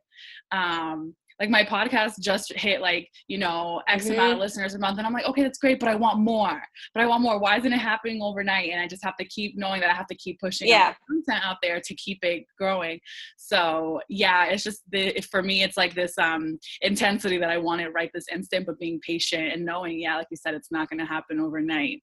Um, 0.52 1.16
like 1.40 1.48
my 1.48 1.64
podcast 1.64 2.20
just 2.20 2.52
hit 2.52 2.80
like 2.82 3.08
you 3.26 3.38
know 3.38 3.80
x 3.88 4.04
Mhm. 4.06 4.12
amount 4.12 4.32
of 4.34 4.38
listeners 4.38 4.74
a 4.74 4.78
month 4.78 4.98
and 4.98 5.06
i'm 5.06 5.12
like 5.12 5.24
okay 5.24 5.42
that's 5.42 5.58
great 5.58 5.80
but 5.80 5.88
i 5.88 5.94
want 5.94 6.18
more. 6.20 6.62
But 6.94 7.02
i 7.02 7.06
want 7.06 7.22
more. 7.22 7.38
Why 7.38 7.56
isn't 7.56 7.72
it 7.72 7.78
happening 7.78 8.20
overnight? 8.22 8.70
And 8.70 8.80
i 8.80 8.86
just 8.86 9.02
have 9.02 9.16
to 9.16 9.24
keep 9.24 9.56
knowing 9.56 9.80
that 9.80 9.90
i 9.90 9.94
have 9.94 10.06
to 10.08 10.14
keep 10.16 10.38
pushing 10.38 10.68
Yeah. 10.68 10.94
content 11.08 11.44
out 11.44 11.56
there 11.62 11.80
to 11.80 11.94
keep 11.94 12.18
it 12.22 12.44
growing. 12.58 13.00
So 13.38 14.00
yeah 14.08 14.44
it's 14.46 14.62
just 14.62 14.82
the 14.90 15.18
for 15.30 15.42
me 15.42 15.62
it's 15.62 15.76
like 15.78 15.94
this 15.94 16.16
um 16.18 16.58
intensity 16.82 17.38
that 17.38 17.50
i 17.50 17.56
want 17.58 17.80
it 17.80 17.88
right 17.94 18.10
this 18.12 18.26
instant 18.32 18.66
but 18.66 18.78
being 18.78 19.00
patient 19.00 19.52
and 19.52 19.64
knowing 19.64 19.98
yeah 19.98 20.16
like 20.18 20.26
you 20.30 20.36
said 20.36 20.54
it's 20.54 20.70
not 20.70 20.88
going 20.90 20.98
to 21.00 21.06
happen 21.06 21.40
overnight. 21.40 22.02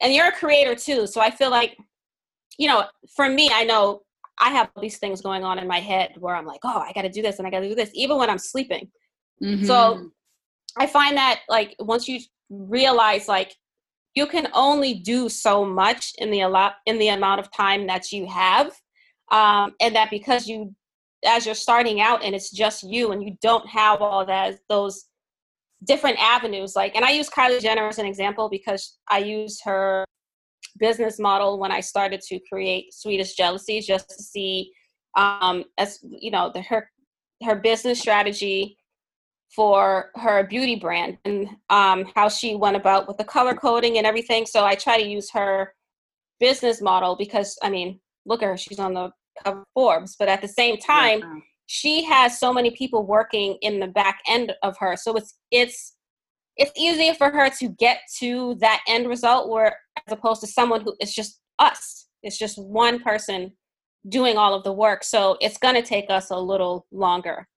And 0.00 0.12
you're 0.14 0.28
a 0.28 0.32
creator 0.32 0.74
too 0.74 1.06
so 1.06 1.20
i 1.20 1.30
feel 1.30 1.50
like 1.50 1.76
you 2.58 2.68
know 2.68 2.84
for 3.16 3.28
me 3.28 3.50
i 3.52 3.64
know 3.64 4.00
i 4.38 4.50
have 4.50 4.70
these 4.80 4.98
things 4.98 5.20
going 5.20 5.44
on 5.44 5.58
in 5.58 5.66
my 5.66 5.80
head 5.80 6.12
where 6.18 6.34
i'm 6.34 6.46
like 6.46 6.60
oh 6.64 6.78
i 6.78 6.92
gotta 6.94 7.08
do 7.08 7.22
this 7.22 7.38
and 7.38 7.46
i 7.46 7.50
gotta 7.50 7.68
do 7.68 7.74
this 7.74 7.90
even 7.94 8.16
when 8.16 8.30
i'm 8.30 8.38
sleeping 8.38 8.90
Mhm. 9.42 9.66
so 9.66 10.10
i 10.78 10.86
find 10.86 11.16
that 11.16 11.40
like 11.48 11.74
once 11.78 12.06
you 12.08 12.20
realize 12.50 13.28
like 13.28 13.54
you 14.14 14.26
can 14.26 14.48
only 14.52 14.94
do 14.94 15.28
so 15.28 15.64
much 15.64 16.12
in 16.18 16.30
the 16.30 16.42
a 16.42 16.48
lot 16.48 16.74
in 16.86 16.98
the 16.98 17.08
amount 17.08 17.40
of 17.40 17.50
time 17.50 17.86
that 17.86 18.12
you 18.12 18.26
have 18.26 18.72
um, 19.30 19.74
and 19.80 19.96
that 19.96 20.10
because 20.10 20.46
you 20.46 20.74
as 21.24 21.46
you're 21.46 21.54
starting 21.54 22.00
out 22.00 22.22
and 22.22 22.34
it's 22.34 22.50
just 22.50 22.82
you 22.82 23.12
and 23.12 23.22
you 23.22 23.36
don't 23.40 23.66
have 23.68 24.02
all 24.02 24.26
that 24.26 24.58
those 24.68 25.06
different 25.84 26.18
avenues 26.20 26.76
like 26.76 26.94
and 26.94 27.04
i 27.04 27.10
use 27.10 27.28
kylie 27.28 27.60
jenner 27.60 27.88
as 27.88 27.98
an 27.98 28.06
example 28.06 28.48
because 28.48 28.98
i 29.08 29.18
use 29.18 29.60
her 29.64 30.04
business 30.78 31.18
model 31.18 31.58
when 31.58 31.72
i 31.72 31.80
started 31.80 32.20
to 32.20 32.38
create 32.50 32.92
swedish 32.92 33.34
jealousies 33.34 33.86
just 33.86 34.08
to 34.08 34.22
see 34.22 34.72
um 35.16 35.64
as 35.78 35.98
you 36.02 36.30
know 36.30 36.50
the 36.54 36.62
her 36.62 36.88
her 37.42 37.56
business 37.56 38.00
strategy 38.00 38.78
for 39.54 40.10
her 40.14 40.44
beauty 40.46 40.76
brand 40.76 41.18
and 41.24 41.48
um, 41.68 42.10
how 42.14 42.28
she 42.28 42.54
went 42.54 42.76
about 42.76 43.06
with 43.06 43.18
the 43.18 43.24
color 43.24 43.54
coding 43.54 43.98
and 43.98 44.06
everything. 44.06 44.46
So 44.46 44.64
I 44.64 44.74
try 44.74 45.00
to 45.00 45.06
use 45.06 45.30
her 45.32 45.74
business 46.40 46.80
model 46.80 47.16
because 47.16 47.58
I 47.62 47.68
mean, 47.70 48.00
look 48.24 48.42
at 48.42 48.46
her; 48.46 48.56
she's 48.56 48.78
on 48.78 48.94
the 48.94 49.10
cover 49.44 49.60
of 49.60 49.64
Forbes. 49.74 50.16
But 50.18 50.28
at 50.28 50.40
the 50.40 50.48
same 50.48 50.78
time, 50.78 51.20
Yeah. 51.20 51.38
she 51.66 52.04
has 52.04 52.38
so 52.38 52.52
many 52.52 52.70
people 52.70 53.06
working 53.06 53.58
in 53.60 53.78
the 53.78 53.88
back 53.88 54.20
end 54.26 54.52
of 54.62 54.76
her, 54.78 54.96
so 54.96 55.14
it's 55.16 55.36
it's 55.50 55.96
it's 56.56 56.72
easier 56.76 57.14
for 57.14 57.30
her 57.30 57.50
to 57.50 57.68
get 57.68 58.00
to 58.18 58.56
that 58.60 58.80
end 58.86 59.08
result 59.08 59.48
where 59.48 59.76
as 60.06 60.12
opposed 60.12 60.40
to 60.42 60.46
someone 60.46 60.82
who 60.82 60.94
it's 61.00 61.14
just 61.14 61.40
us. 61.58 62.08
It's 62.22 62.38
just 62.38 62.56
one 62.62 63.00
person 63.00 63.52
doing 64.08 64.36
all 64.36 64.54
of 64.54 64.64
the 64.64 64.72
work. 64.72 65.02
So 65.04 65.36
it's 65.40 65.58
going 65.58 65.74
to 65.74 65.82
take 65.82 66.10
us 66.10 66.30
a 66.30 66.38
little 66.38 66.86
longer 66.92 67.48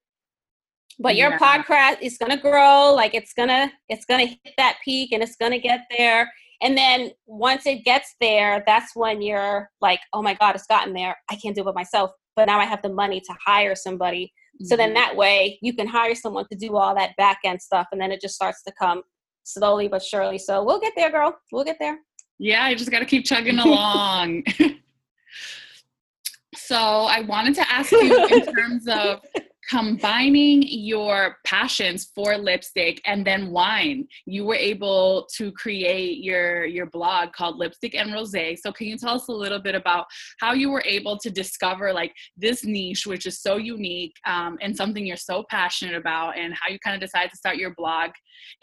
but 0.99 1.15
your 1.15 1.31
Yeah. 1.31 1.37
podcast 1.39 2.01
is 2.01 2.17
going 2.17 2.31
to 2.31 2.37
grow 2.37 2.93
like 2.93 3.13
it's 3.13 3.33
going 3.33 3.49
to 3.49 3.71
it's 3.89 4.05
going 4.05 4.27
to 4.27 4.33
hit 4.43 4.53
that 4.57 4.77
peak 4.83 5.11
and 5.11 5.21
it's 5.21 5.35
going 5.35 5.51
to 5.51 5.59
get 5.59 5.81
there 5.95 6.31
and 6.61 6.77
then 6.77 7.11
once 7.25 7.65
it 7.65 7.83
gets 7.83 8.15
there 8.21 8.63
that's 8.65 8.95
when 8.95 9.21
you're 9.21 9.69
like 9.81 9.99
oh 10.13 10.21
my 10.21 10.33
god 10.35 10.55
it's 10.55 10.67
gotten 10.67 10.93
there 10.93 11.15
i 11.29 11.35
can't 11.35 11.55
do 11.55 11.61
it 11.61 11.65
by 11.65 11.71
myself 11.73 12.11
but 12.35 12.45
now 12.45 12.59
i 12.59 12.65
have 12.65 12.81
the 12.81 12.89
money 12.89 13.19
to 13.19 13.33
hire 13.45 13.75
somebody 13.75 14.31
so 14.63 14.75
then 14.77 14.91
Mhm. 14.91 14.95
that 14.95 15.15
way 15.15 15.59
you 15.61 15.73
can 15.73 15.87
hire 15.87 16.15
someone 16.15 16.45
to 16.51 16.57
do 16.57 16.75
all 16.77 16.95
that 16.95 17.15
back 17.17 17.39
end 17.43 17.61
stuff 17.61 17.87
and 17.91 17.99
then 17.99 18.11
it 18.11 18.21
just 18.21 18.35
starts 18.35 18.63
to 18.63 18.71
come 18.79 19.01
slowly 19.43 19.87
but 19.87 20.01
surely 20.01 20.37
so 20.37 20.63
we'll 20.63 20.79
get 20.79 20.93
there 20.95 21.11
girl 21.11 21.37
we'll 21.51 21.63
get 21.65 21.77
there 21.79 21.99
Yeah, 22.39 22.67
you 22.69 22.75
just 22.75 22.91
got 22.91 22.99
to 22.99 23.05
keep 23.05 23.25
chugging 23.25 23.59
along. 23.59 24.43
so, 26.55 26.75
I 26.75 27.21
wanted 27.21 27.55
to 27.55 27.71
ask 27.71 27.91
you 27.91 28.25
in 28.27 28.45
terms 28.45 28.87
of 28.87 29.21
combining 29.69 30.63
your 30.63 31.37
passions 31.45 32.11
for 32.13 32.37
lipstick 32.37 33.01
and 33.05 33.25
then 33.25 33.51
wine. 33.51 34.07
You 34.25 34.45
were 34.45 34.55
able 34.55 35.27
to 35.35 35.51
create 35.51 36.23
your 36.23 36.65
your 36.65 36.85
blog 36.85 37.33
called 37.33 37.57
Lipstick 37.57 37.95
and 37.95 38.11
Rosé. 38.11 38.57
So, 38.57 38.71
can 38.71 38.87
you 38.87 38.97
tell 38.97 39.15
us 39.15 39.27
a 39.27 39.31
little 39.31 39.59
bit 39.59 39.75
about 39.75 40.05
how 40.39 40.53
you 40.53 40.69
were 40.69 40.83
able 40.85 41.17
to 41.19 41.29
discover 41.29 41.93
like 41.93 42.13
this 42.37 42.63
niche, 42.63 43.07
which 43.07 43.25
is 43.25 43.41
so 43.41 43.57
unique 43.57 44.15
um, 44.25 44.57
and 44.61 44.75
something 44.75 45.05
you're 45.05 45.17
so 45.17 45.43
passionate 45.49 45.95
about, 45.95 46.37
and 46.37 46.53
how 46.53 46.69
you 46.69 46.79
kind 46.79 46.95
of 46.95 47.01
decided 47.01 47.31
to 47.31 47.37
start 47.37 47.57
your 47.57 47.73
blog 47.75 48.11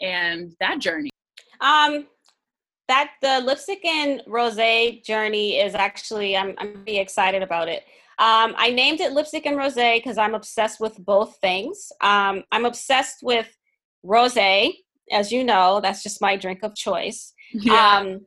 and 0.01 0.53
that 0.59 0.79
journey? 0.79 1.09
Um, 1.61 2.07
that 2.87 3.11
the 3.21 3.39
lipstick 3.39 3.83
and 3.85 4.21
rose 4.27 4.57
journey 5.05 5.59
is 5.59 5.73
actually 5.75 6.35
I'm 6.35 6.53
I'm 6.57 6.73
pretty 6.73 6.99
excited 6.99 7.41
about 7.41 7.67
it. 7.67 7.83
Um, 8.19 8.53
I 8.57 8.71
named 8.71 8.99
it 8.99 9.13
lipstick 9.13 9.45
and 9.45 9.57
rose 9.57 9.75
because 9.75 10.17
I'm 10.17 10.35
obsessed 10.35 10.79
with 10.79 10.97
both 11.03 11.37
things. 11.41 11.91
Um, 12.01 12.43
I'm 12.51 12.65
obsessed 12.65 13.17
with 13.23 13.47
rose, 14.03 14.37
as 15.11 15.31
you 15.31 15.43
know, 15.43 15.79
that's 15.81 16.03
just 16.03 16.21
my 16.21 16.35
drink 16.35 16.59
of 16.63 16.75
choice. 16.75 17.33
Um, 17.69 18.25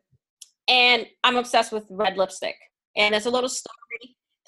and 0.69 1.07
I'm 1.25 1.37
obsessed 1.37 1.73
with 1.73 1.85
red 1.91 2.17
lipstick. 2.17 2.57
And 2.97 3.13
there's 3.13 3.27
a 3.27 3.31
little 3.31 3.49
story. 3.49 3.75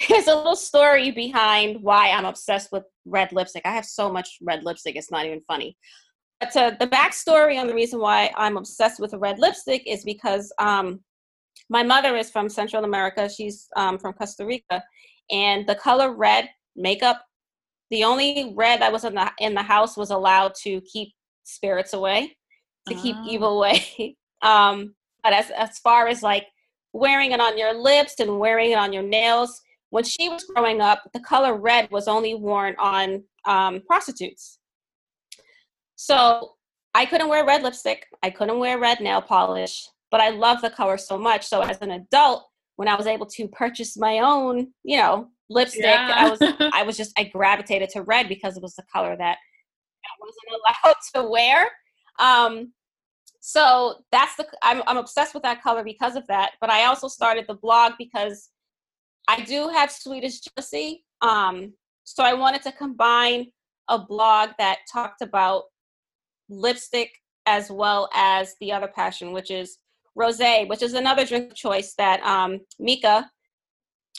There's 0.09 0.29
a 0.29 0.37
little 0.37 0.55
story 0.55 1.11
behind 1.11 1.83
why 1.83 2.11
I'm 2.11 2.25
obsessed 2.25 2.71
with 2.71 2.85
red 3.05 3.33
lipstick. 3.33 3.63
I 3.65 3.73
have 3.73 3.85
so 3.85 4.13
much 4.13 4.39
red 4.41 4.63
lipstick; 4.63 4.95
it's 4.95 5.11
not 5.11 5.27
even 5.27 5.41
funny. 5.49 5.77
But 6.39 6.57
uh, 6.57 6.71
the 6.79 6.87
backstory 6.87 7.59
on 7.59 7.67
the 7.67 7.75
reason 7.75 7.99
why 7.99 8.31
I'm 8.37 8.57
obsessed 8.57 9.01
with 9.01 9.13
red 9.15 9.41
lipstick 9.41 9.83
is 9.87 10.05
because 10.05 10.53
um, 10.61 11.01
my 11.69 11.83
mother 11.83 12.17
is 12.17 12.31
from 12.31 12.49
Central 12.49 12.85
America. 12.85 13.29
She's 13.29 13.67
um, 13.77 13.99
from 13.99 14.13
Costa 14.13 14.47
Rica, 14.47 14.85
and 15.31 15.67
the 15.67 15.75
color 15.75 16.13
red 16.15 16.49
makeup. 16.77 17.23
The 17.91 18.05
only 18.05 18.53
red 18.57 18.81
that 18.83 18.93
was 18.93 19.05
in 19.05 19.15
the 19.15 19.31
in 19.39 19.55
the 19.55 19.63
house 19.63 19.97
was 19.97 20.11
allowed 20.11 20.55
to 20.63 20.81
keep 20.83 21.09
spirits 21.45 21.93
away, 21.95 22.37
to 22.89 22.95
keep 22.95 23.17
Ah. 23.17 23.25
evil 23.27 23.57
away. 23.59 24.17
um, 24.43 24.95
but 25.23 25.33
as 25.33 25.51
as 25.51 25.79
far 25.79 26.09
as 26.09 26.23
like 26.23 26.47
wearing 26.93 27.33
it 27.33 27.41
on 27.41 27.57
your 27.59 27.75
lips 27.75 28.15
and 28.21 28.39
wearing 28.39 28.73
it 28.73 28.79
on 28.79 28.93
your 28.93 29.03
nails, 29.03 29.61
when 29.91 30.05
she 30.05 30.29
was 30.29 30.45
growing 30.45 30.81
up, 30.81 31.03
the 31.13 31.21
color 31.21 31.57
red 31.57 31.91
was 31.91 32.09
only 32.09 32.35
worn 32.35 32.75
on 32.79 33.23
um, 33.47 33.81
prostitutes. 33.87 34.59
So 35.97 36.53
I 36.95 37.07
couldn't 37.07 37.29
wear 37.29 37.45
red 37.45 37.63
lipstick. 37.63 38.07
I 38.23 38.31
couldn't 38.31 38.59
wear 38.59 38.79
red 38.79 39.01
nail 39.01 39.21
polish, 39.23 39.89
but 40.11 40.21
I 40.21 40.31
love 40.31 40.61
the 40.61 40.71
color 40.71 40.97
so 40.99 41.19
much. 41.19 41.47
So 41.47 41.63
as 41.63 41.79
an 41.81 41.91
adult, 41.93 42.47
when 42.79 42.87
I 42.87 42.95
was 42.95 43.09
able 43.09 43.27
to 43.27 43.49
purchase 43.49 43.97
my 43.97 44.21
own, 44.21 44.69
you 44.85 44.99
know, 44.99 45.29
lipstick, 45.51 45.85
I 45.85 46.31
was 46.31 46.39
I 46.73 46.85
was 46.85 46.97
just 46.97 47.13
I 47.19 47.25
gravitated 47.25 47.91
to 47.91 48.03
red 48.03 48.29
because 48.29 48.57
it 48.57 48.63
was 48.63 48.77
the 48.77 48.85
color 48.93 49.17
that 49.17 49.37
I 50.05 50.11
wasn't 50.21 50.63
allowed 50.85 50.97
to 51.27 51.31
wear. 51.31 51.69
Um, 52.21 52.73
so 53.41 54.05
that's 54.13 54.37
the 54.37 54.47
I'm 54.63 54.83
I'm 54.87 54.97
obsessed 54.97 55.35
with 55.35 55.43
that 55.43 55.61
color 55.61 55.83
because 55.83 56.15
of 56.15 56.25
that. 56.29 56.53
But 56.61 56.71
I 56.71 56.85
also 56.85 57.09
started 57.09 57.47
the 57.49 57.55
blog 57.55 57.95
because 57.99 58.51
I 59.27 59.41
do 59.41 59.69
have 59.69 59.91
Swedish 59.91 60.41
jealousy. 60.41 61.05
Um, 61.21 61.73
so 62.05 62.23
I 62.23 62.33
wanted 62.33 62.63
to 62.63 62.73
combine 62.73 63.49
a 63.89 63.99
blog 63.99 64.51
that 64.59 64.79
talked 64.91 65.21
about 65.21 65.65
lipstick 66.49 67.11
as 67.45 67.73
well 67.73 68.09
as 68.15 68.55
the 68.61 68.71
other 68.71 68.89
passion, 68.89 69.33
which 69.33 69.51
is 69.51 69.79
rosé, 70.17 70.69
which 70.69 70.83
is 70.83 70.95
another 70.95 71.25
drink 71.25 71.55
choice 71.55 71.95
that 71.95 72.23
um, 72.23 72.61
Mika, 72.79 73.31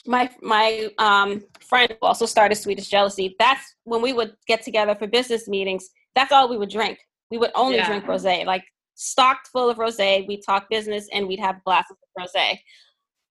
my 0.06 0.30
my 0.42 0.88
um, 0.98 1.42
friend, 1.60 1.90
who 1.90 2.06
also 2.06 2.26
started 2.26 2.56
Swedish 2.56 2.88
Jealousy. 2.88 3.36
That's 3.38 3.62
when 3.84 4.02
we 4.02 4.12
would 4.12 4.34
get 4.46 4.62
together 4.62 4.94
for 4.94 5.06
business 5.06 5.48
meetings. 5.48 5.90
That's 6.14 6.32
all 6.32 6.48
we 6.48 6.58
would 6.58 6.70
drink. 6.70 6.98
We 7.30 7.38
would 7.38 7.52
only 7.54 7.76
Yeah. 7.76 7.86
drink 7.86 8.04
rosé, 8.04 8.44
like 8.44 8.64
stocked 8.94 9.48
full 9.48 9.70
of 9.70 9.78
rosé. 9.78 10.26
We'd 10.26 10.42
talk 10.44 10.68
business 10.68 11.08
and 11.12 11.26
we'd 11.28 11.40
have 11.40 11.62
glasses 11.64 11.96
of 12.02 12.24
rosé. 12.26 12.58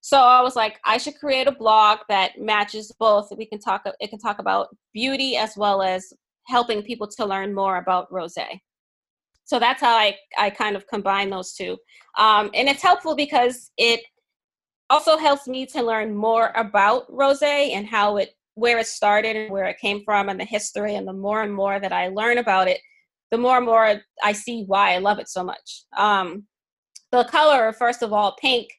So 0.02 0.18
I 0.18 0.42
was 0.42 0.56
like, 0.56 0.80
I 0.86 0.98
should 0.98 1.20
create 1.20 1.48
a 1.48 1.52
blog 1.52 2.00
that 2.08 2.40
matches 2.40 2.92
both. 3.00 3.30
We 3.38 3.46
can 3.46 3.60
talk. 3.60 3.84
It 4.00 4.10
can 4.10 4.20
talk 4.20 4.40
about 4.40 4.70
beauty 4.94 5.36
as 5.36 5.58
well 5.58 5.82
as 5.82 6.14
helping 6.48 6.82
people 6.82 7.08
to 7.08 7.26
learn 7.26 7.54
more 7.54 7.78
about 7.78 8.10
rosé. 8.12 8.60
So 9.50 9.58
that's 9.58 9.82
how 9.82 9.96
I 9.96 10.16
I 10.38 10.52
kind 10.52 10.76
of 10.76 10.86
combine 10.86 11.32
those 11.32 11.54
two, 11.54 11.76
um, 12.20 12.52
and 12.54 12.70
it's 12.70 12.84
helpful 12.84 13.16
because 13.16 13.72
it 13.78 14.00
also 14.92 15.18
helps 15.18 15.48
me 15.48 15.66
to 15.66 15.82
learn 15.82 16.16
more 16.16 16.52
about 16.56 17.12
rosé 17.12 17.72
and 17.72 17.88
how 17.88 18.18
it 18.18 18.30
where 18.54 18.78
it 18.78 18.86
started 18.86 19.36
and 19.36 19.52
where 19.52 19.66
it 19.66 19.80
came 19.80 20.04
from 20.06 20.30
and 20.30 20.40
the 20.40 20.46
history. 20.46 20.94
And 20.94 21.08
the 21.08 21.14
more 21.14 21.42
and 21.42 21.52
more 21.52 21.80
that 21.80 21.92
I 21.92 22.10
learn 22.10 22.38
about 22.38 22.68
it, 22.68 22.80
the 23.32 23.40
more 23.40 23.58
and 23.58 23.66
more 23.66 24.00
I 24.24 24.34
see 24.34 24.66
why 24.68 24.94
I 24.94 25.00
love 25.00 25.18
it 25.18 25.30
so 25.30 25.44
much. 25.44 25.86
Um, 25.98 26.46
the 27.12 27.24
color, 27.24 27.74
first 27.74 28.04
of 28.04 28.14
all, 28.14 28.36
pink. 28.40 28.70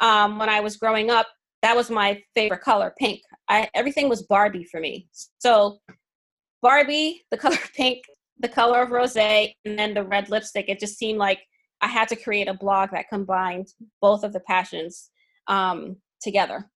Um, 0.00 0.38
when 0.38 0.48
I 0.48 0.60
was 0.60 0.78
growing 0.78 1.10
up, 1.10 1.26
that 1.60 1.76
was 1.76 1.90
my 1.90 2.22
favorite 2.34 2.62
color, 2.62 2.94
pink. 2.98 3.20
I, 3.50 3.68
everything 3.74 4.08
was 4.08 4.22
Barbie 4.22 4.64
for 4.64 4.80
me. 4.80 5.08
So 5.40 5.78
Barbie, 6.62 7.22
the 7.30 7.36
color 7.44 7.58
pink, 7.74 8.02
the 8.38 8.48
color 8.48 8.82
of 8.82 8.90
rosé, 8.90 9.54
and 9.64 9.78
then 9.78 9.94
the 9.94 10.04
red 10.04 10.30
lipstick. 10.30 10.68
It 10.68 10.80
just 10.80 10.98
seemed 10.98 11.18
like 11.18 11.40
I 11.80 11.88
had 11.88 12.08
to 12.08 12.16
create 12.16 12.48
a 12.48 12.54
blog 12.54 12.90
that 12.92 13.08
combined 13.08 13.68
both 14.00 14.24
of 14.24 14.32
the 14.32 14.40
passions 14.40 15.10
um, 15.48 15.96
together. 16.20 16.70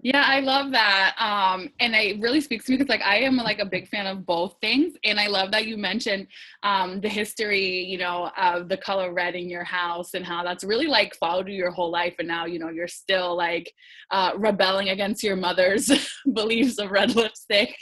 Yeah, 0.00 0.24
I 0.26 0.40
love 0.40 0.72
that. 0.72 1.14
Um, 1.18 1.68
and 1.78 1.94
it 1.94 2.18
really 2.20 2.40
speaks 2.40 2.64
to 2.64 2.72
me 2.72 2.78
because 2.78 2.88
like 2.88 3.02
I 3.02 3.18
am 3.18 3.36
like 3.36 3.58
a 3.58 3.66
big 3.66 3.88
fan 3.88 4.06
of 4.06 4.24
both 4.24 4.56
things. 4.60 4.94
And 5.04 5.20
I 5.20 5.26
love 5.26 5.50
that 5.50 5.66
you 5.66 5.76
mentioned 5.76 6.28
um 6.62 7.00
the 7.00 7.08
history, 7.08 7.84
you 7.84 7.98
know, 7.98 8.30
of 8.38 8.68
the 8.68 8.76
color 8.78 9.12
red 9.12 9.34
in 9.34 9.50
your 9.50 9.64
house 9.64 10.14
and 10.14 10.24
how 10.24 10.42
that's 10.44 10.64
really 10.64 10.86
like 10.86 11.14
followed 11.16 11.48
you 11.48 11.54
your 11.54 11.72
whole 11.72 11.90
life. 11.90 12.14
And 12.18 12.28
now, 12.28 12.46
you 12.46 12.58
know, 12.58 12.70
you're 12.70 12.88
still 12.88 13.36
like 13.36 13.70
uh 14.10 14.32
rebelling 14.36 14.88
against 14.88 15.22
your 15.22 15.36
mother's 15.36 15.90
beliefs 16.32 16.78
of 16.78 16.90
red 16.90 17.14
lipstick. 17.14 17.76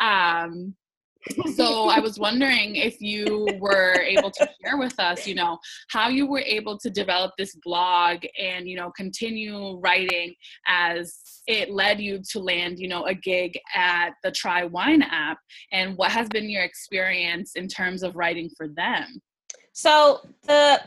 Um 0.00 0.74
so 1.54 1.88
I 1.88 2.00
was 2.00 2.18
wondering 2.18 2.76
if 2.76 3.00
you 3.00 3.48
were 3.58 3.94
able 4.00 4.30
to 4.32 4.48
share 4.62 4.76
with 4.76 4.98
us, 4.98 5.26
you 5.26 5.34
know, 5.34 5.58
how 5.88 6.08
you 6.08 6.26
were 6.26 6.40
able 6.40 6.78
to 6.78 6.90
develop 6.90 7.32
this 7.38 7.54
blog 7.64 8.18
and, 8.38 8.68
you 8.68 8.76
know, 8.76 8.90
continue 8.96 9.78
writing 9.78 10.34
as 10.66 11.40
it 11.46 11.70
led 11.70 12.00
you 12.00 12.20
to 12.30 12.38
land, 12.38 12.78
you 12.78 12.88
know, 12.88 13.04
a 13.04 13.14
gig 13.14 13.58
at 13.74 14.10
the 14.22 14.30
Try 14.30 14.64
Wine 14.64 15.02
app 15.02 15.38
and 15.72 15.96
what 15.96 16.10
has 16.10 16.28
been 16.28 16.48
your 16.48 16.62
experience 16.62 17.52
in 17.54 17.68
terms 17.68 18.02
of 18.02 18.16
writing 18.16 18.50
for 18.56 18.68
them? 18.68 19.20
So 19.72 20.20
the 20.42 20.80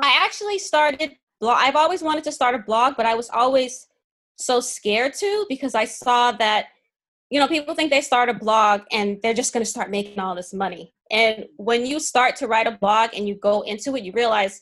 I 0.00 0.18
actually 0.22 0.58
started 0.58 1.12
blog 1.40 1.58
I've 1.58 1.76
always 1.76 2.02
wanted 2.02 2.24
to 2.24 2.32
start 2.32 2.54
a 2.54 2.58
blog, 2.58 2.94
but 2.96 3.06
I 3.06 3.14
was 3.14 3.28
always 3.30 3.88
so 4.36 4.60
scared 4.60 5.14
to 5.14 5.46
because 5.48 5.74
I 5.74 5.84
saw 5.84 6.32
that 6.32 6.66
you 7.32 7.40
know, 7.40 7.48
people 7.48 7.74
think 7.74 7.90
they 7.90 8.02
start 8.02 8.28
a 8.28 8.34
blog 8.34 8.82
and 8.92 9.18
they're 9.22 9.32
just 9.32 9.54
going 9.54 9.64
to 9.64 9.70
start 9.70 9.90
making 9.90 10.18
all 10.18 10.34
this 10.34 10.52
money. 10.52 10.92
And 11.10 11.46
when 11.56 11.86
you 11.86 11.98
start 11.98 12.36
to 12.36 12.46
write 12.46 12.66
a 12.66 12.76
blog 12.78 13.14
and 13.16 13.26
you 13.26 13.36
go 13.36 13.62
into 13.62 13.96
it, 13.96 14.04
you 14.04 14.12
realize 14.12 14.60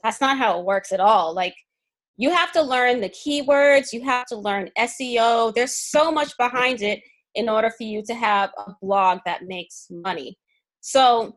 that's 0.00 0.20
not 0.20 0.38
how 0.38 0.60
it 0.60 0.64
works 0.64 0.92
at 0.92 1.00
all. 1.00 1.34
Like, 1.34 1.56
you 2.16 2.30
have 2.30 2.52
to 2.52 2.62
learn 2.62 3.00
the 3.00 3.08
keywords, 3.08 3.92
you 3.92 4.04
have 4.04 4.26
to 4.26 4.36
learn 4.36 4.70
SEO. 4.78 5.52
There's 5.52 5.76
so 5.76 6.12
much 6.12 6.32
behind 6.38 6.82
it 6.82 7.00
in 7.34 7.48
order 7.48 7.70
for 7.70 7.82
you 7.82 8.00
to 8.04 8.14
have 8.14 8.50
a 8.64 8.74
blog 8.80 9.18
that 9.26 9.48
makes 9.48 9.88
money. 9.90 10.38
So, 10.82 11.36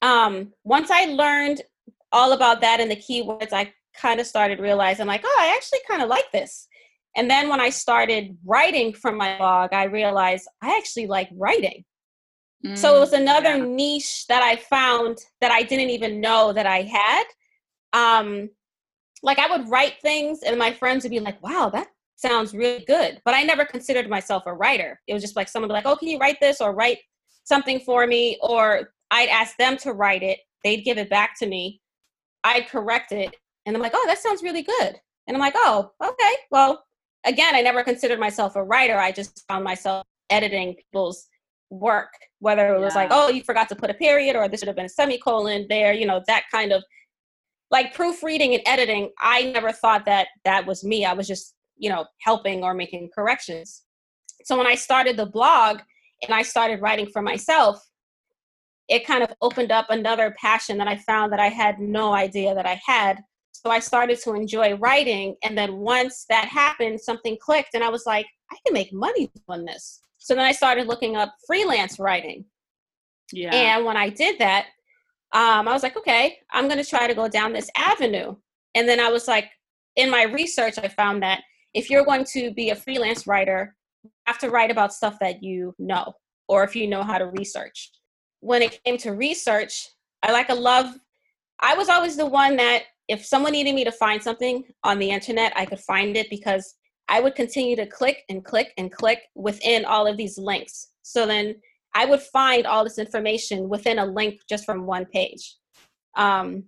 um, 0.00 0.52
once 0.64 0.90
I 0.90 1.04
learned 1.04 1.62
all 2.10 2.32
about 2.32 2.62
that 2.62 2.80
and 2.80 2.90
the 2.90 2.96
keywords, 2.96 3.52
I 3.52 3.72
kind 3.96 4.18
of 4.18 4.26
started 4.26 4.58
realizing, 4.58 5.06
like, 5.06 5.22
oh, 5.24 5.38
I 5.40 5.54
actually 5.54 5.80
kind 5.88 6.02
of 6.02 6.08
like 6.08 6.32
this. 6.32 6.66
And 7.16 7.30
then 7.30 7.48
when 7.48 7.60
I 7.60 7.70
started 7.70 8.36
writing 8.44 8.94
from 8.94 9.16
my 9.16 9.36
blog, 9.36 9.72
I 9.72 9.84
realized 9.84 10.48
I 10.62 10.76
actually 10.76 11.06
like 11.06 11.28
writing. 11.36 11.84
Mm, 12.64 12.78
so 12.78 12.96
it 12.96 13.00
was 13.00 13.12
mm, 13.12 13.20
another 13.20 13.56
yeah. 13.56 13.64
niche 13.64 14.26
that 14.28 14.42
I 14.42 14.56
found 14.56 15.18
that 15.40 15.50
I 15.50 15.62
didn't 15.62 15.90
even 15.90 16.20
know 16.20 16.52
that 16.52 16.66
I 16.66 16.82
had. 16.82 17.24
Um, 17.92 18.50
like 19.22 19.38
I 19.38 19.54
would 19.56 19.68
write 19.68 20.00
things 20.00 20.42
and 20.42 20.58
my 20.58 20.72
friends 20.72 21.04
would 21.04 21.10
be 21.10 21.20
like, 21.20 21.42
wow, 21.42 21.70
that 21.72 21.88
sounds 22.16 22.54
really 22.54 22.84
good. 22.86 23.20
But 23.24 23.34
I 23.34 23.42
never 23.42 23.64
considered 23.64 24.08
myself 24.08 24.44
a 24.46 24.54
writer. 24.54 25.00
It 25.06 25.14
was 25.14 25.22
just 25.22 25.36
like 25.36 25.48
someone 25.48 25.68
would 25.68 25.74
be 25.74 25.78
like, 25.78 25.86
oh, 25.86 25.96
can 25.96 26.08
you 26.08 26.18
write 26.18 26.40
this 26.40 26.60
or 26.60 26.74
write 26.74 26.98
something 27.44 27.80
for 27.80 28.06
me? 28.06 28.38
Or 28.40 28.90
I'd 29.10 29.28
ask 29.28 29.56
them 29.56 29.76
to 29.78 29.92
write 29.92 30.22
it. 30.22 30.38
They'd 30.64 30.84
give 30.84 30.98
it 30.98 31.10
back 31.10 31.38
to 31.40 31.46
me. 31.46 31.80
I'd 32.44 32.68
correct 32.68 33.12
it. 33.12 33.36
And 33.66 33.76
I'm 33.76 33.82
like, 33.82 33.92
oh, 33.94 34.04
that 34.06 34.18
sounds 34.18 34.42
really 34.42 34.62
good. 34.62 34.96
And 35.26 35.36
I'm 35.36 35.40
like, 35.40 35.54
oh, 35.56 35.92
okay, 36.02 36.34
well, 36.50 36.84
again, 37.24 37.54
I 37.54 37.60
never 37.60 37.82
considered 37.82 38.20
myself 38.20 38.56
a 38.56 38.62
writer. 38.62 38.98
I 38.98 39.12
just 39.12 39.44
found 39.48 39.64
myself 39.64 40.04
editing 40.30 40.74
people's 40.74 41.28
work, 41.70 42.12
whether 42.40 42.74
it 42.74 42.80
was 42.80 42.94
yeah. 42.94 43.02
like, 43.02 43.08
oh, 43.12 43.28
you 43.28 43.42
forgot 43.42 43.68
to 43.70 43.76
put 43.76 43.90
a 43.90 43.94
period 43.94 44.36
or 44.36 44.48
this 44.48 44.60
should 44.60 44.68
have 44.68 44.76
been 44.76 44.86
a 44.86 44.90
semicolon 44.90 45.66
there, 45.68 45.92
you 45.92 46.06
know, 46.06 46.22
that 46.26 46.44
kind 46.50 46.72
of 46.72 46.82
like 47.70 47.94
proofreading 47.94 48.54
and 48.54 48.62
editing. 48.66 49.10
I 49.20 49.44
never 49.44 49.72
thought 49.72 50.04
that 50.04 50.28
that 50.44 50.66
was 50.66 50.84
me. 50.84 51.04
I 51.04 51.14
was 51.14 51.26
just, 51.26 51.54
you 51.76 51.88
know, 51.88 52.04
helping 52.20 52.62
or 52.62 52.74
making 52.74 53.10
corrections. 53.14 53.82
So 54.44 54.56
when 54.58 54.66
I 54.66 54.74
started 54.74 55.16
the 55.16 55.26
blog 55.26 55.80
and 56.22 56.34
I 56.34 56.42
started 56.42 56.82
writing 56.82 57.06
for 57.06 57.22
myself, 57.22 57.82
it 58.88 59.06
kind 59.06 59.22
of 59.22 59.32
opened 59.40 59.72
up 59.72 59.86
another 59.88 60.34
passion 60.38 60.76
that 60.78 60.88
I 60.88 60.98
found 60.98 61.32
that 61.32 61.40
I 61.40 61.48
had 61.48 61.78
no 61.78 62.12
idea 62.12 62.54
that 62.54 62.66
I 62.66 62.80
had 62.84 63.22
so 63.52 63.70
I 63.70 63.78
started 63.78 64.18
to 64.20 64.34
enjoy 64.34 64.74
writing. 64.74 65.36
And 65.44 65.56
then 65.56 65.76
once 65.76 66.24
that 66.28 66.46
happened, 66.46 67.00
something 67.00 67.36
clicked, 67.40 67.74
and 67.74 67.84
I 67.84 67.90
was 67.90 68.06
like, 68.06 68.26
I 68.50 68.56
can 68.66 68.74
make 68.74 68.92
money 68.92 69.30
on 69.48 69.64
this. 69.64 70.00
So 70.18 70.34
then 70.34 70.44
I 70.44 70.52
started 70.52 70.86
looking 70.86 71.16
up 71.16 71.34
freelance 71.46 71.98
writing. 71.98 72.44
Yeah. 73.32 73.54
And 73.54 73.84
when 73.84 73.96
I 73.96 74.08
did 74.08 74.38
that, 74.38 74.66
um, 75.32 75.66
I 75.66 75.72
was 75.72 75.82
like, 75.82 75.96
okay, 75.96 76.38
I'm 76.50 76.68
going 76.68 76.82
to 76.82 76.88
try 76.88 77.06
to 77.06 77.14
go 77.14 77.28
down 77.28 77.52
this 77.52 77.70
avenue. 77.76 78.36
And 78.74 78.88
then 78.88 79.00
I 79.00 79.10
was 79.10 79.28
like, 79.28 79.50
in 79.96 80.10
my 80.10 80.24
research, 80.24 80.78
I 80.78 80.88
found 80.88 81.22
that 81.22 81.42
if 81.74 81.88
you're 81.88 82.04
going 82.04 82.24
to 82.32 82.52
be 82.52 82.70
a 82.70 82.76
freelance 82.76 83.26
writer, 83.26 83.74
you 84.02 84.10
have 84.26 84.38
to 84.38 84.50
write 84.50 84.70
about 84.70 84.92
stuff 84.92 85.16
that 85.20 85.42
you 85.42 85.74
know, 85.78 86.12
or 86.48 86.64
if 86.64 86.76
you 86.76 86.86
know 86.86 87.02
how 87.02 87.18
to 87.18 87.26
research. 87.26 87.90
When 88.40 88.62
it 88.62 88.82
came 88.84 88.98
to 88.98 89.12
research, 89.12 89.88
I 90.22 90.32
like 90.32 90.50
a 90.50 90.54
love. 90.54 90.94
I 91.60 91.74
was 91.74 91.88
always 91.88 92.16
the 92.16 92.26
one 92.26 92.56
that 92.56 92.82
if 93.08 93.24
someone 93.24 93.52
needed 93.52 93.74
me 93.74 93.84
to 93.84 93.92
find 93.92 94.22
something 94.22 94.64
on 94.84 94.98
the 94.98 95.10
internet, 95.10 95.52
I 95.56 95.66
could 95.66 95.80
find 95.80 96.16
it 96.16 96.28
because 96.30 96.74
I 97.08 97.20
would 97.20 97.34
continue 97.34 97.76
to 97.76 97.86
click 97.86 98.24
and 98.28 98.44
click 98.44 98.72
and 98.78 98.90
click 98.90 99.22
within 99.34 99.84
all 99.84 100.06
of 100.06 100.16
these 100.16 100.38
links. 100.38 100.88
So 101.02 101.26
then 101.26 101.56
I 101.94 102.06
would 102.06 102.22
find 102.22 102.66
all 102.66 102.84
this 102.84 102.98
information 102.98 103.68
within 103.68 103.98
a 103.98 104.06
link 104.06 104.40
just 104.48 104.64
from 104.64 104.86
one 104.86 105.04
page. 105.06 105.56
Um, 106.16 106.64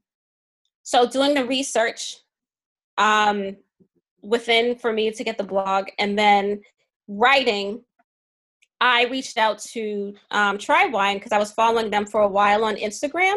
so 0.82 1.06
doing 1.06 1.34
the 1.34 1.46
research 1.46 2.16
um, 2.98 3.56
within 4.22 4.76
for 4.76 4.92
me 4.92 5.10
to 5.10 5.24
get 5.24 5.38
the 5.38 5.44
blog 5.44 5.86
and 5.98 6.18
then 6.18 6.60
writing, 7.08 7.82
I 8.80 9.04
reached 9.04 9.38
out 9.38 9.60
to 9.60 10.14
um, 10.30 10.58
Try 10.58 10.86
Wine 10.86 11.16
because 11.16 11.32
I 11.32 11.38
was 11.38 11.52
following 11.52 11.90
them 11.90 12.06
for 12.06 12.20
a 12.20 12.28
while 12.28 12.64
on 12.64 12.76
Instagram. 12.76 13.36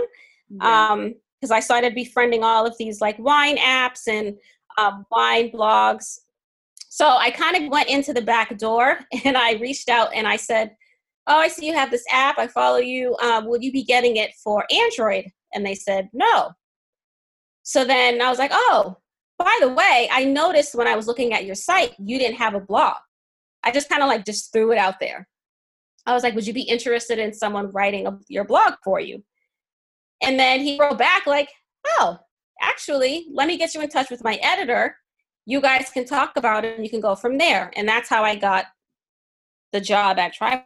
Yeah. 0.50 0.90
Um, 0.90 1.16
because 1.40 1.52
I 1.52 1.60
started 1.60 1.94
befriending 1.94 2.44
all 2.44 2.66
of 2.66 2.78
these 2.78 3.02
like 3.02 3.18
wine 3.20 3.58
apps 3.58 4.08
and 4.08 4.38
um, 4.78 5.06
wine 5.12 5.52
blogs. 5.52 6.20
So 6.90 7.08
I 7.08 7.32
kind 7.32 7.56
of 7.56 7.70
went 7.70 7.90
into 7.90 8.14
the 8.14 8.22
back 8.22 8.58
door 8.58 9.00
and 9.26 9.38
I 9.38 9.54
reached 9.54 9.90
out 9.90 10.14
and 10.14 10.28
I 10.28 10.36
said, 10.36 10.76
Oh, 11.30 11.38
I 11.38 11.50
see 11.50 11.68
you 11.68 11.74
have 11.74 11.92
this 11.92 12.06
app. 12.10 12.40
I 12.40 12.48
follow 12.48 12.78
you. 12.78 13.16
Um, 13.18 13.48
will 13.48 13.62
you 13.62 13.72
be 13.72 13.84
getting 13.84 14.16
it 14.16 14.32
for 14.42 14.66
Android? 14.72 15.26
And 15.54 15.66
they 15.66 15.76
said, 15.76 16.10
No. 16.14 16.52
So 17.64 17.84
then 17.84 18.22
I 18.22 18.30
was 18.30 18.40
like, 18.40 18.52
Oh, 18.54 18.98
by 19.38 19.58
the 19.62 19.70
way, 19.70 20.10
I 20.12 20.24
noticed 20.24 20.74
when 20.74 20.88
I 20.88 20.96
was 20.96 21.06
looking 21.06 21.34
at 21.34 21.46
your 21.46 21.56
site, 21.56 21.94
you 22.00 22.18
didn't 22.18 22.38
have 22.38 22.56
a 22.56 22.60
blog. 22.60 22.96
I 23.64 23.72
just 23.72 23.90
kind 23.90 24.02
of 24.02 24.08
like 24.08 24.26
just 24.26 24.54
threw 24.54 24.72
it 24.72 24.78
out 24.78 24.96
there. 25.00 25.28
I 26.06 26.14
was 26.14 26.24
like, 26.24 26.34
Would 26.34 26.48
you 26.48 26.54
be 26.54 26.62
interested 26.62 27.20
in 27.20 27.34
someone 27.34 27.72
writing 27.72 28.08
a, 28.08 28.18
your 28.30 28.46
blog 28.46 28.76
for 28.84 29.00
you? 29.00 29.22
And 30.22 30.40
then 30.40 30.62
he 30.62 30.80
wrote 30.80 30.98
back, 30.98 31.28
like, 31.28 31.50
oh, 31.86 32.18
actually, 32.62 33.28
let 33.32 33.48
me 33.48 33.58
get 33.58 33.74
you 33.74 33.82
in 33.82 33.90
touch 33.90 34.10
with 34.10 34.24
my 34.24 34.36
editor. 34.42 34.96
You 35.46 35.62
guys 35.62 35.90
can 35.90 36.06
talk 36.06 36.34
about 36.36 36.66
it 36.66 36.76
and 36.76 36.84
you 36.84 36.90
can 36.90 37.02
go 37.02 37.16
from 37.16 37.38
there. 37.38 37.72
And 37.76 37.88
that's 37.88 38.10
how 38.10 38.24
I 38.24 38.36
got 38.36 38.66
the 39.72 39.82
job 39.82 40.18
at 40.20 40.34
Try 40.34 40.64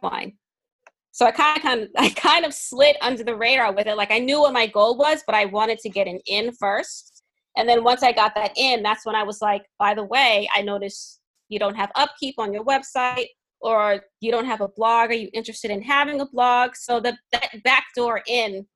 So 1.12 1.26
I 1.26 1.30
kind 1.30 1.56
of, 1.56 1.62
kind 1.62 1.82
of, 1.82 1.88
I 1.98 2.10
kind 2.10 2.44
of 2.44 2.54
slid 2.54 2.96
under 3.00 3.24
the 3.24 3.36
radar 3.36 3.72
with 3.72 3.86
it. 3.86 3.96
Like 3.96 4.10
I 4.10 4.18
knew 4.18 4.40
what 4.40 4.52
my 4.52 4.66
goal 4.66 4.96
was, 4.96 5.22
but 5.26 5.34
I 5.34 5.46
wanted 5.46 5.78
to 5.80 5.88
get 5.88 6.08
an 6.08 6.20
in 6.26 6.52
first. 6.52 7.22
And 7.56 7.68
then 7.68 7.84
once 7.84 8.02
I 8.02 8.12
got 8.12 8.34
that 8.34 8.52
in, 8.56 8.82
that's 8.82 9.04
when 9.04 9.14
I 9.14 9.22
was 9.22 9.42
like, 9.42 9.62
by 9.78 9.94
the 9.94 10.04
way, 10.04 10.48
I 10.54 10.62
noticed 10.62 11.20
you 11.48 11.58
don't 11.58 11.76
have 11.76 11.92
upkeep 11.96 12.36
on 12.38 12.52
your 12.52 12.64
website 12.64 13.26
or 13.60 14.02
you 14.20 14.30
don't 14.32 14.46
have 14.46 14.62
a 14.62 14.68
blog. 14.68 15.10
Are 15.10 15.14
you 15.14 15.28
interested 15.34 15.70
in 15.70 15.82
having 15.82 16.20
a 16.20 16.26
blog? 16.26 16.74
So 16.74 16.98
the 16.98 17.16
that 17.32 17.62
backdoor 17.62 18.22
in 18.26 18.66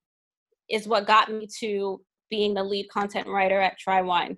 is 0.70 0.88
what 0.88 1.06
got 1.06 1.30
me 1.30 1.48
to 1.60 2.00
being 2.30 2.54
the 2.54 2.64
lead 2.64 2.88
content 2.88 3.26
writer 3.28 3.60
at 3.60 3.78
Try 3.78 4.02
Wine. 4.02 4.36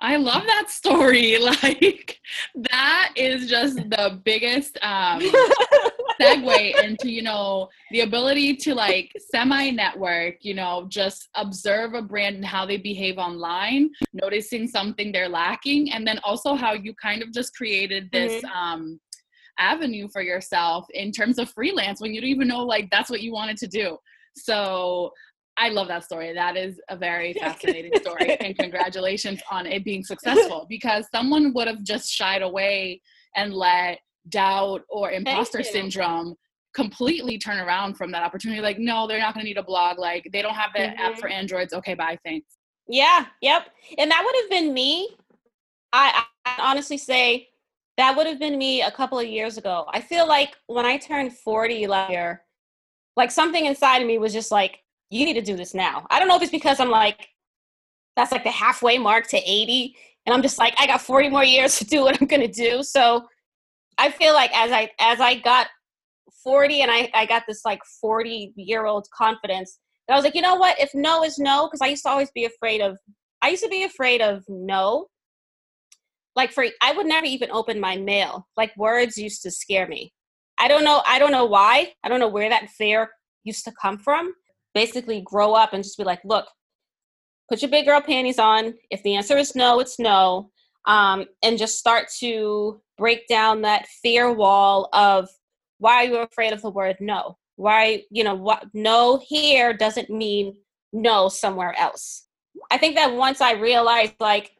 I 0.00 0.16
love 0.16 0.42
that 0.46 0.70
story. 0.70 1.38
Like 1.62 2.18
that 2.70 3.12
is 3.16 3.48
just 3.48 3.76
the 3.76 4.20
biggest 4.24 4.78
um 4.82 5.20
segue 6.20 6.84
into, 6.84 7.10
you 7.10 7.22
know, 7.22 7.68
the 7.90 8.00
ability 8.00 8.56
to 8.56 8.74
like 8.74 9.12
semi 9.30 9.70
network, 9.70 10.36
you 10.40 10.54
know, 10.54 10.86
just 10.88 11.28
observe 11.34 11.94
a 11.94 12.02
brand 12.02 12.36
and 12.36 12.44
how 12.44 12.66
they 12.66 12.76
behave 12.76 13.18
online, 13.18 13.90
noticing 14.12 14.68
something 14.68 15.12
they're 15.12 15.28
lacking, 15.28 15.92
and 15.92 16.06
then 16.06 16.18
also 16.24 16.54
how 16.54 16.72
you 16.72 16.94
kind 16.94 17.22
of 17.22 17.32
just 17.32 17.54
created 17.54 18.10
this 18.12 18.42
mm-hmm. 18.42 18.56
um 18.56 19.00
avenue 19.58 20.08
for 20.12 20.22
yourself 20.22 20.86
in 20.94 21.12
terms 21.12 21.38
of 21.38 21.48
freelance 21.50 22.00
when 22.00 22.12
you 22.12 22.20
don't 22.20 22.30
even 22.30 22.48
know 22.48 22.64
like 22.64 22.88
that's 22.90 23.10
what 23.10 23.22
you 23.22 23.32
wanted 23.32 23.56
to 23.58 23.66
do. 23.66 23.96
So 24.36 25.12
I 25.56 25.68
love 25.68 25.88
that 25.88 26.04
story. 26.04 26.32
That 26.32 26.56
is 26.56 26.80
a 26.88 26.96
very 26.96 27.32
fascinating 27.34 27.92
story. 28.00 28.36
and 28.40 28.56
congratulations 28.58 29.40
on 29.50 29.66
it 29.66 29.84
being 29.84 30.04
successful 30.04 30.66
because 30.68 31.06
someone 31.12 31.52
would 31.54 31.68
have 31.68 31.82
just 31.82 32.10
shied 32.10 32.42
away 32.42 33.00
and 33.36 33.54
let 33.54 33.98
doubt 34.28 34.82
or 34.88 35.10
imposter 35.10 35.62
syndrome 35.62 36.34
completely 36.74 37.38
turn 37.38 37.58
around 37.58 37.94
from 37.94 38.10
that 38.10 38.22
opportunity. 38.24 38.60
Like, 38.60 38.78
no, 38.78 39.06
they're 39.06 39.20
not 39.20 39.34
going 39.34 39.44
to 39.44 39.48
need 39.48 39.58
a 39.58 39.62
blog. 39.62 39.98
Like, 39.98 40.28
they 40.32 40.42
don't 40.42 40.54
have 40.54 40.70
the 40.74 40.80
mm-hmm. 40.80 40.98
app 40.98 41.18
for 41.18 41.28
Androids. 41.28 41.72
Okay, 41.72 41.94
bye. 41.94 42.18
Thanks. 42.24 42.56
Yeah. 42.88 43.26
Yep. 43.42 43.68
And 43.98 44.10
that 44.10 44.22
would 44.24 44.34
have 44.42 44.50
been 44.50 44.74
me 44.74 45.16
I, 45.94 46.24
I 46.44 46.56
honestly 46.58 46.98
say 46.98 47.48
that 47.96 48.16
would 48.16 48.26
have 48.26 48.40
been 48.40 48.58
me 48.58 48.82
a 48.82 48.90
couple 48.90 49.18
of 49.18 49.26
years 49.26 49.56
ago. 49.56 49.86
I 49.92 50.00
feel 50.00 50.26
like 50.26 50.56
when 50.66 50.84
I 50.84 50.96
turned 50.96 51.32
40 51.32 51.86
last 51.86 52.10
year, 52.10 52.42
like 53.16 53.30
something 53.30 53.66
inside 53.66 54.02
of 54.02 54.06
me 54.06 54.18
was 54.18 54.32
just 54.32 54.50
like, 54.50 54.78
you 55.10 55.24
need 55.24 55.34
to 55.34 55.42
do 55.42 55.56
this 55.56 55.74
now. 55.74 56.06
I 56.10 56.18
don't 56.18 56.28
know 56.28 56.36
if 56.36 56.42
it's 56.42 56.50
because 56.50 56.80
I'm 56.80 56.90
like, 56.90 57.28
that's 58.16 58.32
like 58.32 58.44
the 58.44 58.50
halfway 58.50 58.98
mark 58.98 59.28
to 59.28 59.36
80. 59.38 59.94
And 60.26 60.34
I'm 60.34 60.42
just 60.42 60.58
like, 60.58 60.74
I 60.78 60.86
got 60.86 61.00
40 61.00 61.28
more 61.28 61.44
years 61.44 61.78
to 61.78 61.84
do 61.84 62.02
what 62.02 62.20
I'm 62.20 62.26
gonna 62.26 62.48
do. 62.48 62.82
So 62.82 63.26
I 63.98 64.10
feel 64.10 64.34
like 64.34 64.56
as 64.56 64.72
I 64.72 64.90
as 64.98 65.20
I 65.20 65.36
got 65.36 65.68
40 66.42 66.82
and 66.82 66.90
I, 66.90 67.10
I 67.14 67.26
got 67.26 67.44
this 67.46 67.64
like 67.64 67.80
40 68.00 68.52
year 68.56 68.86
old 68.86 69.06
confidence, 69.16 69.78
that 70.06 70.14
I 70.14 70.16
was 70.16 70.24
like, 70.24 70.34
you 70.34 70.42
know 70.42 70.56
what? 70.56 70.78
If 70.80 70.94
no 70.94 71.22
is 71.24 71.38
no, 71.38 71.66
because 71.66 71.80
I 71.80 71.88
used 71.88 72.04
to 72.04 72.10
always 72.10 72.30
be 72.34 72.44
afraid 72.44 72.80
of 72.80 72.96
I 73.42 73.50
used 73.50 73.62
to 73.62 73.68
be 73.68 73.84
afraid 73.84 74.22
of 74.22 74.42
no. 74.48 75.08
Like 76.34 76.50
for 76.50 76.64
I 76.82 76.92
would 76.92 77.06
never 77.06 77.26
even 77.26 77.50
open 77.50 77.78
my 77.78 77.96
mail. 77.98 78.48
Like 78.56 78.74
words 78.76 79.18
used 79.18 79.42
to 79.42 79.50
scare 79.50 79.86
me. 79.86 80.13
I 80.58 80.68
don't 80.68 80.84
know. 80.84 81.02
I 81.06 81.18
don't 81.18 81.32
know 81.32 81.44
why. 81.44 81.92
I 82.02 82.08
don't 82.08 82.20
know 82.20 82.28
where 82.28 82.48
that 82.48 82.70
fear 82.70 83.10
used 83.44 83.64
to 83.64 83.72
come 83.80 83.98
from. 83.98 84.32
Basically, 84.74 85.22
grow 85.24 85.52
up 85.54 85.72
and 85.72 85.84
just 85.84 85.98
be 85.98 86.04
like, 86.04 86.20
look, 86.24 86.46
put 87.48 87.62
your 87.62 87.70
big 87.70 87.86
girl 87.86 88.00
panties 88.00 88.38
on. 88.38 88.74
If 88.90 89.02
the 89.02 89.16
answer 89.16 89.36
is 89.36 89.54
no, 89.54 89.80
it's 89.80 89.98
no. 89.98 90.50
Um, 90.86 91.26
and 91.42 91.58
just 91.58 91.78
start 91.78 92.08
to 92.20 92.80
break 92.98 93.26
down 93.26 93.62
that 93.62 93.86
fear 94.02 94.32
wall 94.32 94.88
of 94.92 95.28
why 95.78 95.94
are 95.96 96.04
you 96.04 96.16
afraid 96.18 96.52
of 96.52 96.62
the 96.62 96.70
word 96.70 96.96
no? 97.00 97.36
Why, 97.56 98.02
you 98.10 98.24
know, 98.24 98.34
what 98.34 98.66
no 98.74 99.22
here 99.26 99.72
doesn't 99.72 100.10
mean 100.10 100.56
no 100.92 101.28
somewhere 101.28 101.74
else. 101.78 102.26
I 102.70 102.78
think 102.78 102.94
that 102.96 103.14
once 103.14 103.40
I 103.40 103.52
realized 103.52 104.14
like 104.20 104.52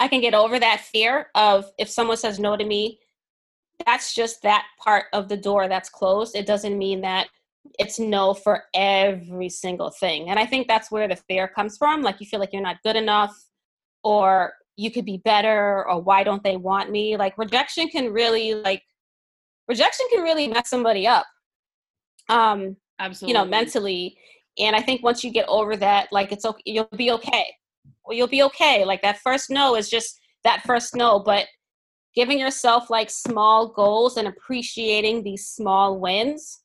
I 0.00 0.08
can 0.08 0.20
get 0.20 0.34
over 0.34 0.58
that 0.58 0.80
fear 0.80 1.28
of 1.34 1.66
if 1.78 1.88
someone 1.88 2.16
says 2.16 2.38
no 2.38 2.56
to 2.56 2.64
me, 2.64 3.00
that's 3.86 4.14
just 4.14 4.42
that 4.42 4.66
part 4.82 5.06
of 5.12 5.28
the 5.28 5.36
door 5.36 5.68
that's 5.68 5.88
closed. 5.88 6.36
It 6.36 6.46
doesn't 6.46 6.78
mean 6.78 7.00
that 7.02 7.28
it's 7.78 7.98
no 7.98 8.34
for 8.34 8.64
every 8.74 9.48
single 9.48 9.90
thing. 9.90 10.30
And 10.30 10.38
I 10.38 10.46
think 10.46 10.66
that's 10.66 10.90
where 10.90 11.08
the 11.08 11.16
fear 11.16 11.48
comes 11.48 11.76
from. 11.76 12.02
Like 12.02 12.20
you 12.20 12.26
feel 12.26 12.40
like 12.40 12.52
you're 12.52 12.62
not 12.62 12.82
good 12.82 12.96
enough 12.96 13.36
or 14.02 14.52
you 14.76 14.90
could 14.90 15.04
be 15.04 15.18
better 15.18 15.86
or 15.88 16.00
why 16.00 16.22
don't 16.22 16.42
they 16.42 16.56
want 16.56 16.90
me? 16.90 17.16
Like 17.16 17.36
rejection 17.38 17.88
can 17.88 18.12
really 18.12 18.54
like 18.54 18.82
rejection 19.68 20.06
can 20.10 20.22
really 20.22 20.48
mess 20.48 20.70
somebody 20.70 21.06
up. 21.06 21.26
Um 22.28 22.76
Absolutely. 23.00 23.32
you 23.32 23.38
know, 23.38 23.44
mentally. 23.44 24.18
And 24.58 24.74
I 24.74 24.82
think 24.82 25.02
once 25.02 25.22
you 25.22 25.30
get 25.30 25.48
over 25.48 25.76
that, 25.76 26.08
like 26.10 26.32
it's 26.32 26.44
okay, 26.44 26.62
you'll 26.64 26.88
be 26.96 27.12
okay. 27.12 27.46
Well, 28.04 28.16
you'll 28.16 28.26
be 28.26 28.42
okay. 28.44 28.84
Like 28.84 29.02
that 29.02 29.18
first 29.18 29.50
no 29.50 29.76
is 29.76 29.88
just 29.88 30.18
that 30.44 30.62
first 30.62 30.96
no, 30.96 31.20
but 31.20 31.46
giving 32.18 32.40
yourself 32.40 32.90
like 32.90 33.08
small 33.08 33.68
goals 33.68 34.16
and 34.16 34.26
appreciating 34.26 35.22
these 35.22 35.46
small 35.46 36.00
wins 36.00 36.64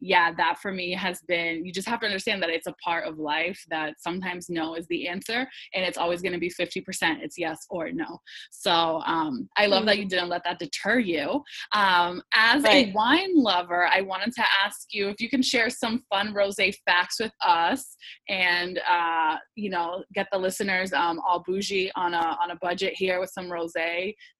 yeah, 0.00 0.32
that 0.36 0.58
for 0.60 0.72
me 0.72 0.92
has 0.92 1.20
been, 1.26 1.64
you 1.64 1.72
just 1.72 1.88
have 1.88 2.00
to 2.00 2.06
understand 2.06 2.42
that 2.42 2.50
it's 2.50 2.66
a 2.66 2.74
part 2.84 3.06
of 3.06 3.18
life 3.18 3.60
that 3.70 3.94
sometimes 3.98 4.48
no 4.48 4.74
is 4.74 4.86
the 4.88 5.08
answer 5.08 5.48
and 5.74 5.84
it's 5.84 5.98
always 5.98 6.22
going 6.22 6.32
to 6.32 6.38
be 6.38 6.50
50%. 6.50 6.84
It's 7.20 7.38
yes 7.38 7.66
or 7.70 7.90
no. 7.90 8.20
So 8.50 9.02
um, 9.06 9.48
I 9.56 9.66
love 9.66 9.86
that 9.86 9.96
you 9.96 10.04
mm-hmm. 10.04 10.10
didn't 10.10 10.28
let 10.28 10.44
that 10.44 10.58
deter 10.58 10.98
you. 10.98 11.42
Um, 11.72 12.22
as 12.34 12.62
right. 12.62 12.88
a 12.88 12.92
wine 12.92 13.34
lover, 13.34 13.88
I 13.88 14.02
wanted 14.02 14.32
to 14.34 14.44
ask 14.64 14.88
you 14.92 15.08
if 15.08 15.20
you 15.20 15.28
can 15.28 15.42
share 15.42 15.70
some 15.70 16.02
fun 16.10 16.32
rose 16.32 16.56
facts 16.86 17.20
with 17.20 17.32
us 17.44 17.96
and, 18.28 18.80
uh, 18.88 19.36
you 19.54 19.70
know, 19.70 20.04
get 20.14 20.26
the 20.32 20.38
listeners 20.38 20.92
um, 20.92 21.20
all 21.26 21.42
bougie 21.46 21.90
on 21.94 22.14
a, 22.14 22.36
on 22.42 22.50
a 22.50 22.56
budget 22.56 22.94
here 22.96 23.20
with 23.20 23.30
some 23.30 23.50
rose 23.50 23.72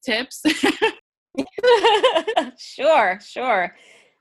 tips. 0.04 0.42
sure, 2.58 3.18
sure. 3.22 3.74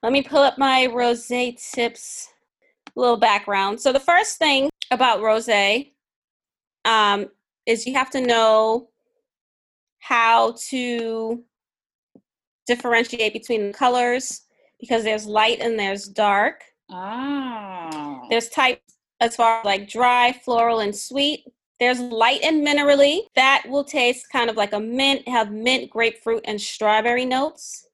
Let 0.03 0.11
me 0.11 0.21
pull 0.21 0.39
up 0.39 0.57
my 0.57 0.85
rose 0.87 1.27
tips 1.27 2.29
little 2.95 3.17
background. 3.17 3.79
So 3.79 3.93
the 3.93 3.99
first 3.99 4.37
thing 4.37 4.69
about 4.91 5.21
rose 5.21 5.49
um, 6.85 7.27
is 7.65 7.85
you 7.85 7.93
have 7.93 8.09
to 8.11 8.21
know 8.21 8.89
how 9.99 10.55
to 10.69 11.43
differentiate 12.65 13.33
between 13.33 13.67
the 13.67 13.73
colors 13.73 14.41
because 14.79 15.03
there's 15.03 15.25
light 15.25 15.59
and 15.59 15.79
there's 15.79 16.07
dark. 16.07 16.63
Oh. 16.89 18.21
There's 18.29 18.49
types 18.49 18.81
as 19.19 19.35
far 19.35 19.59
as 19.59 19.65
like 19.65 19.89
dry, 19.89 20.33
floral, 20.43 20.79
and 20.79 20.95
sweet. 20.95 21.43
There's 21.79 21.99
light 21.99 22.41
and 22.43 22.65
minerally. 22.65 23.21
That 23.35 23.63
will 23.67 23.83
taste 23.83 24.29
kind 24.31 24.49
of 24.49 24.55
like 24.55 24.73
a 24.73 24.79
mint, 24.79 25.27
have 25.27 25.51
mint, 25.51 25.89
grapefruit, 25.89 26.43
and 26.45 26.59
strawberry 26.59 27.25
notes. 27.25 27.87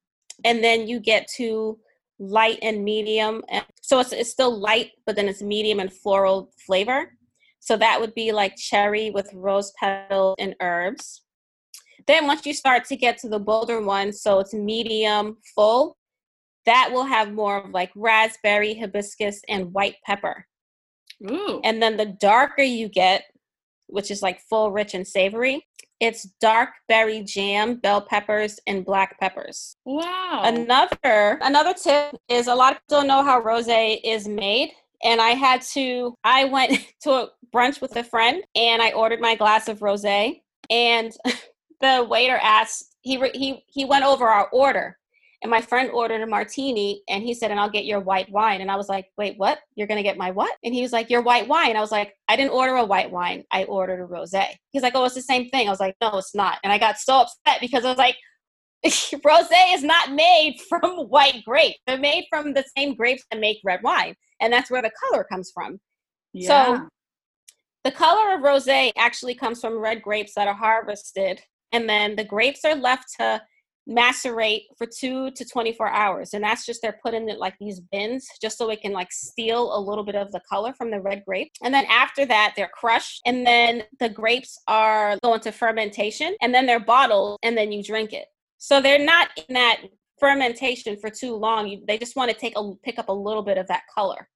And 0.45 0.63
then 0.63 0.87
you 0.87 0.99
get 0.99 1.27
to 1.37 1.77
light 2.19 2.59
and 2.61 2.83
medium. 2.83 3.43
And 3.49 3.65
so 3.81 3.99
it's, 3.99 4.13
it's 4.13 4.29
still 4.29 4.59
light, 4.59 4.91
but 5.05 5.15
then 5.15 5.27
it's 5.27 5.41
medium 5.41 5.79
and 5.79 5.91
floral 5.91 6.51
flavor. 6.65 7.17
So 7.59 7.77
that 7.77 7.99
would 7.99 8.13
be 8.13 8.31
like 8.31 8.55
cherry 8.57 9.09
with 9.09 9.29
rose 9.33 9.71
petals 9.79 10.35
and 10.39 10.55
herbs. 10.61 11.21
Then 12.07 12.27
once 12.27 12.45
you 12.45 12.53
start 12.53 12.85
to 12.85 12.95
get 12.95 13.17
to 13.19 13.29
the 13.29 13.39
bolder 13.39 13.81
one, 13.81 14.11
so 14.11 14.39
it's 14.39 14.53
medium 14.53 15.37
full, 15.55 15.97
that 16.65 16.89
will 16.91 17.05
have 17.05 17.33
more 17.33 17.57
of 17.57 17.71
like 17.71 17.91
raspberry, 17.95 18.73
hibiscus, 18.73 19.41
and 19.47 19.73
white 19.73 19.95
pepper. 20.05 20.45
Ooh. 21.29 21.61
And 21.63 21.81
then 21.81 21.97
the 21.97 22.05
darker 22.05 22.63
you 22.63 22.89
get, 22.89 23.23
which 23.87 24.11
is 24.11 24.21
like 24.21 24.41
full, 24.49 24.71
rich, 24.71 24.93
and 24.93 25.07
savory, 25.07 25.65
it's 26.03 26.23
dark 26.41 26.71
berry 26.89 27.23
jam, 27.23 27.75
bell 27.75 28.01
peppers, 28.01 28.59
and 28.67 28.83
black 28.83 29.17
peppers. 29.21 29.77
Wow. 29.85 30.41
Another 30.43 31.39
another 31.41 31.73
tip 31.73 32.17
is 32.27 32.47
a 32.47 32.55
lot 32.55 32.73
of 32.73 32.79
people 32.79 32.99
don't 32.99 33.07
know 33.07 33.23
how 33.23 33.41
rosé 33.41 34.01
is 34.03 34.27
made. 34.27 34.71
And 35.01 35.21
I 35.21 35.29
had 35.29 35.61
to 35.73 36.13
I 36.25 36.43
went 36.45 36.85
to 37.03 37.11
a 37.11 37.27
brunch 37.55 37.79
with 37.79 37.95
a 37.95 38.03
friend 38.03 38.43
and 38.53 38.81
I 38.81 38.91
ordered 38.91 39.21
my 39.21 39.35
glass 39.35 39.69
of 39.69 39.79
rosé 39.79 40.41
and 40.69 41.13
the 41.81 42.05
waiter 42.09 42.37
asked 42.41 42.95
he 43.01 43.17
he 43.33 43.63
he 43.67 43.85
went 43.85 44.03
over 44.03 44.27
our 44.27 44.49
order 44.49 44.97
and 45.43 45.49
my 45.49 45.59
friend 45.59 45.91
ordered 45.91 46.21
a 46.21 46.25
martini 46.25 47.03
and 47.09 47.21
he 47.21 47.33
said, 47.33 47.51
and 47.51 47.59
I'll 47.59 47.69
get 47.69 47.83
your 47.83 47.99
white 47.99 48.31
wine. 48.31 48.61
And 48.61 48.71
I 48.71 48.77
was 48.77 48.87
like, 48.87 49.07
wait, 49.17 49.37
what? 49.37 49.59
You're 49.75 49.87
going 49.87 49.97
to 49.97 50.03
get 50.03 50.17
my 50.17 50.31
what? 50.31 50.55
And 50.63 50.73
he 50.73 50.81
was 50.81 50.93
like, 50.93 51.09
your 51.09 51.21
white 51.21 51.49
wine. 51.49 51.75
I 51.75 51.81
was 51.81 51.91
like, 51.91 52.15
I 52.29 52.37
didn't 52.37 52.53
order 52.53 52.75
a 52.75 52.85
white 52.85 53.11
wine. 53.11 53.43
I 53.51 53.65
ordered 53.65 54.01
a 54.01 54.07
rosé. 54.07 54.45
He's 54.71 54.83
like, 54.83 54.93
oh, 54.95 55.03
it's 55.03 55.15
the 55.15 55.21
same 55.21 55.49
thing. 55.49 55.67
I 55.67 55.69
was 55.69 55.81
like, 55.81 55.97
no, 56.01 56.17
it's 56.17 56.33
not. 56.33 56.59
And 56.63 56.71
I 56.71 56.77
got 56.77 56.97
so 56.97 57.19
upset 57.19 57.59
because 57.59 57.83
I 57.83 57.89
was 57.89 57.97
like, 57.97 58.15
rosé 58.85 59.73
is 59.73 59.83
not 59.83 60.13
made 60.13 60.61
from 60.69 61.09
white 61.09 61.43
grapes. 61.45 61.79
They're 61.85 61.97
made 61.97 62.25
from 62.29 62.53
the 62.53 62.63
same 62.77 62.95
grapes 62.95 63.25
that 63.29 63.41
make 63.41 63.59
red 63.65 63.83
wine. 63.83 64.15
And 64.39 64.51
that's 64.51 64.71
where 64.71 64.81
the 64.81 64.91
color 65.09 65.25
comes 65.25 65.51
from. 65.53 65.77
Yeah. 66.31 66.47
So 66.47 66.87
the 67.83 67.91
color 67.91 68.35
of 68.35 68.41
rosé 68.41 68.93
actually 68.95 69.35
comes 69.35 69.59
from 69.59 69.77
red 69.77 70.01
grapes 70.01 70.35
that 70.35 70.47
are 70.47 70.53
harvested. 70.53 71.41
And 71.73 71.89
then 71.89 72.15
the 72.15 72.23
grapes 72.23 72.63
are 72.63 72.75
left 72.75 73.07
to 73.19 73.41
macerate 73.87 74.63
for 74.77 74.87
two 74.87 75.29
to 75.31 75.45
24 75.45 75.89
hours 75.89 76.33
and 76.33 76.43
that's 76.43 76.65
just 76.65 76.81
they're 76.81 76.99
put 77.03 77.13
in 77.13 77.27
like 77.37 77.55
these 77.59 77.81
bins 77.91 78.27
just 78.41 78.57
so 78.57 78.69
it 78.69 78.81
can 78.81 78.93
like 78.93 79.11
steal 79.11 79.75
a 79.75 79.79
little 79.79 80.03
bit 80.03 80.15
of 80.15 80.31
the 80.31 80.41
color 80.49 80.73
from 80.73 80.89
the 80.91 81.01
red 81.01 81.23
grape. 81.25 81.51
And 81.63 81.73
then 81.73 81.85
after 81.85 82.25
that 82.25 82.53
they're 82.55 82.71
crushed 82.73 83.21
and 83.25 83.45
then 83.45 83.83
the 83.99 84.09
grapes 84.09 84.57
are 84.67 85.17
going 85.23 85.41
to 85.41 85.51
fermentation 85.51 86.35
and 86.41 86.53
then 86.53 86.65
they're 86.65 86.79
bottled 86.79 87.39
and 87.43 87.57
then 87.57 87.71
you 87.71 87.83
drink 87.83 88.13
it. 88.13 88.25
So 88.57 88.81
they're 88.81 89.03
not 89.03 89.29
in 89.49 89.53
that 89.55 89.81
fermentation 90.19 90.97
for 90.97 91.09
too 91.09 91.35
long. 91.35 91.83
They 91.87 91.97
just 91.97 92.15
want 92.15 92.31
to 92.31 92.37
take 92.37 92.53
a 92.57 92.75
pick 92.83 92.97
up 92.97 93.09
a 93.09 93.13
little 93.13 93.43
bit 93.43 93.57
of 93.57 93.67
that 93.67 93.83
color 93.93 94.29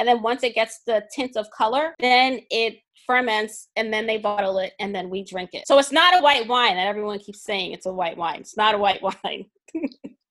and 0.00 0.08
then 0.08 0.22
once 0.22 0.42
it 0.42 0.54
gets 0.54 0.80
the 0.86 1.04
tint 1.14 1.36
of 1.36 1.48
color 1.50 1.94
then 2.00 2.40
it 2.50 2.78
ferments 3.06 3.68
and 3.76 3.92
then 3.92 4.06
they 4.06 4.18
bottle 4.18 4.58
it 4.58 4.72
and 4.78 4.94
then 4.94 5.10
we 5.10 5.24
drink 5.24 5.50
it. 5.52 5.66
So 5.66 5.78
it's 5.78 5.90
not 5.90 6.16
a 6.16 6.22
white 6.22 6.46
wine 6.46 6.76
that 6.76 6.86
everyone 6.86 7.18
keeps 7.18 7.42
saying 7.42 7.72
it's 7.72 7.86
a 7.86 7.92
white 7.92 8.16
wine. 8.16 8.40
It's 8.40 8.56
not 8.56 8.74
a 8.74 8.78
white 8.78 9.02
wine. 9.24 9.46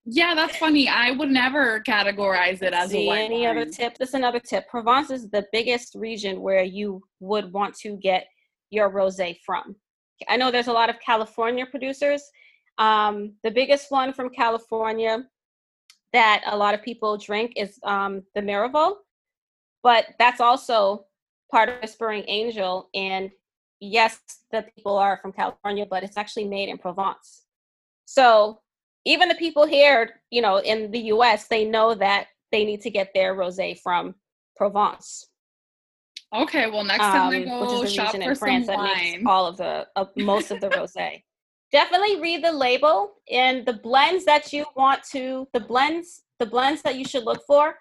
Yeah 0.06 0.34
that's 0.34 0.58
funny. 0.58 0.88
I 0.88 1.12
would 1.12 1.30
never 1.30 1.82
categorize 1.82 2.62
it 2.62 2.74
as 2.74 2.92
See, 2.92 3.06
a 3.06 3.08
white 3.08 3.20
any 3.20 3.42
wine. 3.42 3.58
other 3.58 3.70
tip? 3.70 3.98
This 3.98 4.10
is 4.10 4.16
another 4.16 4.40
tip. 4.40 4.68
Provence 4.70 5.12
is 5.12 5.30
the 5.30 5.46
biggest 5.52 5.94
region 5.96 6.42
where 6.42 6.64
you 6.64 7.02
would 7.20 7.52
want 7.52 7.76
to 7.80 7.98
get 7.98 8.28
your 8.72 8.90
rosé 8.90 9.38
from. 9.46 9.76
I 10.28 10.38
know 10.38 10.50
there's 10.50 10.68
a 10.68 10.74
lot 10.74 10.90
of 10.90 10.96
california 11.06 11.66
producers. 11.66 12.24
Um, 12.78 13.34
the 13.44 13.52
biggest 13.52 13.92
one 13.92 14.14
from 14.14 14.30
california 14.30 15.26
that 16.14 16.44
a 16.48 16.58
lot 16.58 16.74
of 16.74 16.82
people 16.82 17.18
drink 17.18 17.54
is 17.56 17.78
um, 17.84 18.24
the 18.36 18.42
Miraval 18.42 18.96
but 19.84 20.06
that's 20.18 20.42
also 20.42 21.06
part 21.52 21.70
of 21.70 21.82
Whispering 21.82 22.24
Angel. 22.28 22.90
And 22.94 23.32
yes, 23.80 24.20
the 24.52 24.66
people 24.76 24.98
are 24.98 25.18
from 25.22 25.32
California, 25.32 25.86
but 25.90 26.04
it's 26.04 26.18
actually 26.18 26.46
made 26.46 26.70
in 26.70 26.78
Provence. 26.78 27.44
So 28.06 28.60
even 29.06 29.30
the 29.30 29.36
people 29.36 29.66
here, 29.66 30.22
you 30.30 30.42
know, 30.42 30.58
in 30.58 30.92
the 30.92 31.00
US, 31.14 31.48
they 31.48 31.66
know 31.66 31.96
that 31.96 32.28
they 32.52 32.66
need 32.66 32.82
to 32.82 32.90
get 32.90 33.12
their 33.14 33.36
rosé 33.36 33.80
from 33.80 34.16
Provence. 34.58 35.28
Okay, 36.34 36.70
well 36.70 36.84
next 36.84 37.00
time 37.00 37.28
um, 37.28 37.34
I 37.34 37.44
go 37.44 37.86
shop 37.86 38.16
for 38.16 38.36
France 38.36 38.68
some 38.68 38.76
wine. 38.76 39.24
all 39.26 39.48
of 39.48 39.58
the 39.58 39.88
uh, 39.96 40.06
most 40.16 40.52
of 40.52 40.62
the 40.62 40.70
rosé. 40.70 41.24
definitely 41.72 42.22
read 42.22 42.44
the 42.44 42.52
label 42.52 43.14
and 43.32 43.66
the 43.66 43.74
blends 43.74 44.26
that 44.26 44.54
you 44.54 44.64
want 44.76 45.02
to 45.12 45.48
the 45.54 45.60
blends 45.60 46.22
the 46.38 46.46
blends 46.46 46.84
that 46.84 46.98
you 46.98 47.06
should 47.06 47.24
look 47.24 47.42
for 47.48 47.76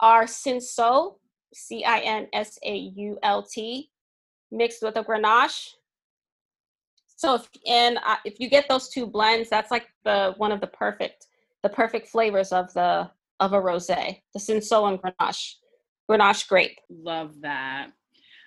are 0.00 0.24
Cinsault, 0.24 1.16
C-I-N-S-A-U-L-T, 1.54 2.30
mixed 4.50 4.82
with 4.82 4.96
a 4.96 5.04
Grenache. 5.04 5.68
So 7.16 7.34
if 7.36 7.48
and 7.66 7.98
if 8.24 8.40
you 8.40 8.50
get 8.50 8.68
those 8.68 8.88
two 8.88 9.06
blends, 9.06 9.48
that's 9.48 9.70
like 9.70 9.86
the 10.04 10.34
one 10.36 10.52
of 10.52 10.60
the 10.60 10.66
perfect 10.66 11.28
the 11.62 11.68
perfect 11.68 12.08
flavors 12.08 12.52
of 12.52 12.72
the 12.74 13.10
of 13.40 13.52
a 13.52 13.60
rosé, 13.60 14.20
the 14.32 14.40
Cinsault 14.40 14.88
and 14.88 15.00
Grenache, 15.00 15.54
Grenache 16.10 16.48
grape. 16.48 16.78
Love 16.88 17.40
that. 17.40 17.90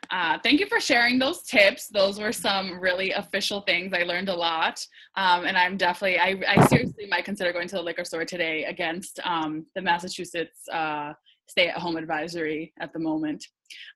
Uh, 0.10 0.38
thank 0.42 0.60
you 0.60 0.68
for 0.68 0.80
sharing 0.80 1.20
those 1.20 1.44
tips. 1.44 1.88
Those 1.88 2.20
were 2.20 2.32
some 2.32 2.80
really 2.80 3.12
official 3.12 3.62
things. 3.62 3.94
I 3.94 4.04
learned 4.04 4.30
a 4.30 4.36
lot. 4.36 4.86
Um, 5.16 5.46
and 5.46 5.58
I'm 5.58 5.76
definitely, 5.76 6.20
I, 6.20 6.42
I, 6.48 6.66
seriously 6.68 7.08
might 7.08 7.26
consider 7.26 7.52
going 7.52 7.68
to 7.68 7.76
the 7.76 7.82
liquor 7.82 8.06
store 8.06 8.24
today 8.24 8.64
against 8.66 9.20
um, 9.26 9.66
the 9.76 9.82
Massachusetts 9.82 10.68
uh, 10.70 11.14
stay 11.48 11.68
at 11.68 11.78
home 11.78 11.98
advisory 11.98 12.74
at 12.80 12.94
the 12.94 13.00
moment. 13.00 13.46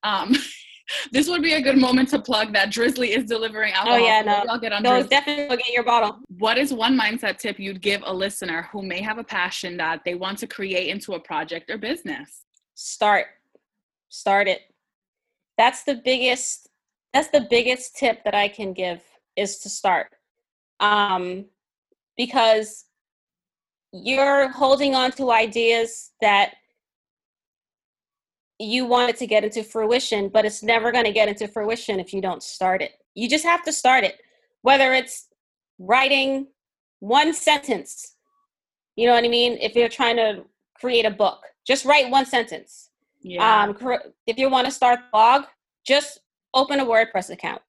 Um, 0.04 0.36
this 1.12 1.30
would 1.30 1.42
be 1.42 1.54
a 1.54 1.62
good 1.62 1.78
moment 1.78 2.10
to 2.10 2.22
plug 2.22 2.54
that 2.54 2.72
Drizzly 2.72 3.12
is 3.12 3.26
delivering 3.26 3.74
alcohol. 3.74 4.00
Oh 4.00 4.06
yeah, 4.06 4.22
no, 4.22 4.44
I'll 4.50 4.60
get 4.60 4.74
on. 4.74 4.84
No, 4.84 4.92
Drizzly. 4.92 5.10
definitely 5.10 5.58
get 5.58 5.74
your 5.74 5.84
bottle. 5.84 6.20
What 6.40 6.58
is 6.58 6.74
one 6.74 7.00
mindset 7.00 7.38
tip 7.38 7.60
you'd 7.60 7.82
give 7.82 8.02
a 8.06 8.14
listener 8.14 8.68
who 8.72 8.82
may 8.82 9.02
have 9.02 9.18
a 9.18 9.24
passion 9.24 9.78
that 9.78 10.02
they 10.06 10.16
want 10.16 10.38
to 10.40 10.48
create 10.48 10.90
into 10.90 11.14
a 11.14 11.20
project 11.20 11.70
or 11.70 11.78
business? 11.78 12.46
Start, 12.76 13.28
start 14.10 14.48
it 14.48 14.62
that's 15.62 15.84
the 15.84 16.02
biggest 16.04 16.70
that's 17.14 17.28
the 17.30 17.46
biggest 17.50 17.96
tip 17.96 18.24
that 18.24 18.34
I 18.34 18.48
can 18.48 18.74
give 18.74 19.04
is 19.36 19.60
to 19.60 19.70
start. 19.70 20.08
Um, 20.80 21.46
because 22.18 22.86
you're 23.92 24.48
holding 24.50 24.96
on 24.96 25.12
to 25.12 25.30
ideas 25.30 26.12
that 26.22 26.54
you 28.62 28.86
want 28.86 29.10
it 29.10 29.18
to 29.18 29.28
get 29.28 29.44
into 29.44 29.64
fruition, 29.64 30.30
but 30.30 30.46
it's 30.46 30.64
never 30.64 30.92
going 30.92 31.06
to 31.06 31.12
get 31.12 31.28
into 31.28 31.48
fruition 31.48 32.00
if 32.00 32.14
you 32.14 32.22
don't 32.22 32.44
start 32.44 32.82
it. 32.82 32.94
You 33.16 33.30
just 33.30 33.44
have 33.44 33.64
to 33.64 33.74
start 33.74 34.04
it. 34.04 34.20
Whether 34.62 34.94
it's 34.94 35.28
writing 35.80 36.48
one 37.00 37.34
sentence, 37.34 38.16
you 38.96 39.08
know 39.08 39.14
what 39.14 39.24
I 39.24 39.30
mean? 39.30 39.58
If 39.60 39.76
you're 39.76 39.90
trying 39.90 40.18
to 40.18 40.44
create 40.76 41.06
a 41.06 41.12
book, 41.12 41.42
just 41.66 41.86
write 41.86 42.10
one 42.10 42.26
sentence. 42.26 42.90
Yeah. 43.22 43.64
Um, 43.64 43.78
if 44.28 44.38
you 44.38 44.50
want 44.50 44.66
to 44.66 44.72
start 44.72 45.00
blog, 45.12 45.44
just 45.86 46.20
open 46.54 46.80
a 46.80 46.86
WordPress 46.86 47.30
account. 47.30 47.62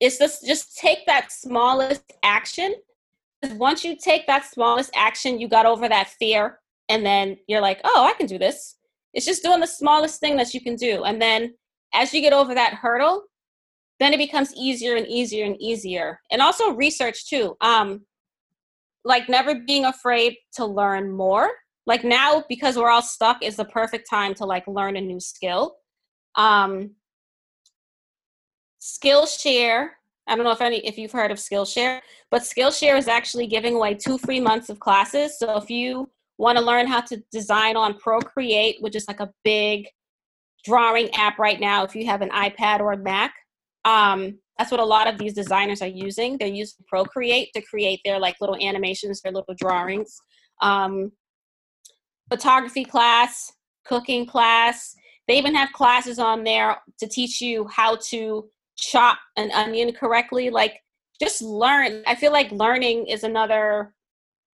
It's 0.00 0.18
just 0.18 0.44
just 0.44 0.76
take 0.76 1.06
that 1.06 1.32
smallest 1.32 2.12
action. 2.22 2.74
Once 3.52 3.84
you 3.84 3.96
take 3.96 4.26
that 4.26 4.44
smallest 4.44 4.90
action, 4.94 5.38
you 5.38 5.48
got 5.48 5.66
over 5.66 5.88
that 5.88 6.08
fear, 6.08 6.60
and 6.88 7.04
then 7.04 7.36
you're 7.46 7.60
like, 7.60 7.80
oh, 7.84 8.04
I 8.04 8.12
can 8.14 8.26
do 8.26 8.38
this. 8.38 8.76
It's 9.14 9.26
just 9.26 9.42
doing 9.42 9.60
the 9.60 9.66
smallest 9.66 10.20
thing 10.20 10.36
that 10.36 10.52
you 10.52 10.60
can 10.60 10.76
do, 10.76 11.04
and 11.04 11.20
then 11.20 11.54
as 11.94 12.12
you 12.12 12.20
get 12.20 12.32
over 12.32 12.54
that 12.54 12.74
hurdle, 12.74 13.22
then 14.00 14.12
it 14.12 14.18
becomes 14.18 14.54
easier 14.56 14.96
and 14.96 15.06
easier 15.06 15.46
and 15.46 15.56
easier. 15.60 16.20
And 16.30 16.42
also 16.42 16.72
research 16.72 17.28
too. 17.28 17.56
Um, 17.60 18.04
like 19.04 19.28
never 19.28 19.54
being 19.54 19.84
afraid 19.84 20.36
to 20.54 20.64
learn 20.64 21.12
more 21.12 21.50
like 21.86 22.04
now 22.04 22.42
because 22.48 22.76
we're 22.76 22.90
all 22.90 23.02
stuck 23.02 23.42
is 23.42 23.56
the 23.56 23.64
perfect 23.66 24.08
time 24.08 24.34
to 24.34 24.44
like 24.44 24.66
learn 24.66 24.96
a 24.96 25.00
new 25.00 25.20
skill 25.20 25.76
um 26.36 26.90
skillshare 28.80 29.90
i 30.26 30.34
don't 30.34 30.44
know 30.44 30.50
if 30.50 30.60
any 30.60 30.78
if 30.86 30.98
you've 30.98 31.12
heard 31.12 31.30
of 31.30 31.38
skillshare 31.38 32.00
but 32.30 32.42
skillshare 32.42 32.96
is 32.96 33.08
actually 33.08 33.46
giving 33.46 33.74
away 33.74 33.94
two 33.94 34.18
free 34.18 34.40
months 34.40 34.68
of 34.68 34.80
classes 34.80 35.38
so 35.38 35.56
if 35.56 35.70
you 35.70 36.08
want 36.38 36.58
to 36.58 36.64
learn 36.64 36.86
how 36.86 37.00
to 37.00 37.22
design 37.30 37.76
on 37.76 37.98
procreate 37.98 38.76
which 38.80 38.96
is 38.96 39.06
like 39.08 39.20
a 39.20 39.30
big 39.44 39.86
drawing 40.64 41.10
app 41.14 41.38
right 41.38 41.60
now 41.60 41.84
if 41.84 41.94
you 41.94 42.06
have 42.06 42.22
an 42.22 42.30
ipad 42.30 42.80
or 42.80 42.92
a 42.92 42.98
mac 42.98 43.34
um, 43.84 44.38
that's 44.58 44.70
what 44.70 44.80
a 44.80 44.84
lot 44.84 45.06
of 45.06 45.18
these 45.18 45.34
designers 45.34 45.82
are 45.82 45.88
using 45.88 46.38
they're 46.38 46.48
using 46.48 46.84
procreate 46.88 47.50
to 47.54 47.60
create 47.60 48.00
their 48.04 48.18
like 48.18 48.36
little 48.40 48.56
animations 48.56 49.20
their 49.20 49.32
little 49.32 49.54
drawings 49.54 50.16
um, 50.62 51.12
photography 52.28 52.84
class, 52.84 53.52
cooking 53.84 54.26
class. 54.26 54.94
They 55.28 55.38
even 55.38 55.54
have 55.54 55.72
classes 55.72 56.18
on 56.18 56.44
there 56.44 56.76
to 56.98 57.08
teach 57.08 57.40
you 57.40 57.66
how 57.68 57.98
to 58.10 58.48
chop 58.76 59.18
an 59.36 59.50
onion 59.52 59.92
correctly. 59.92 60.50
Like, 60.50 60.80
just 61.20 61.42
learn. 61.42 62.02
I 62.06 62.14
feel 62.14 62.32
like 62.32 62.50
learning 62.50 63.06
is 63.06 63.24
another 63.24 63.94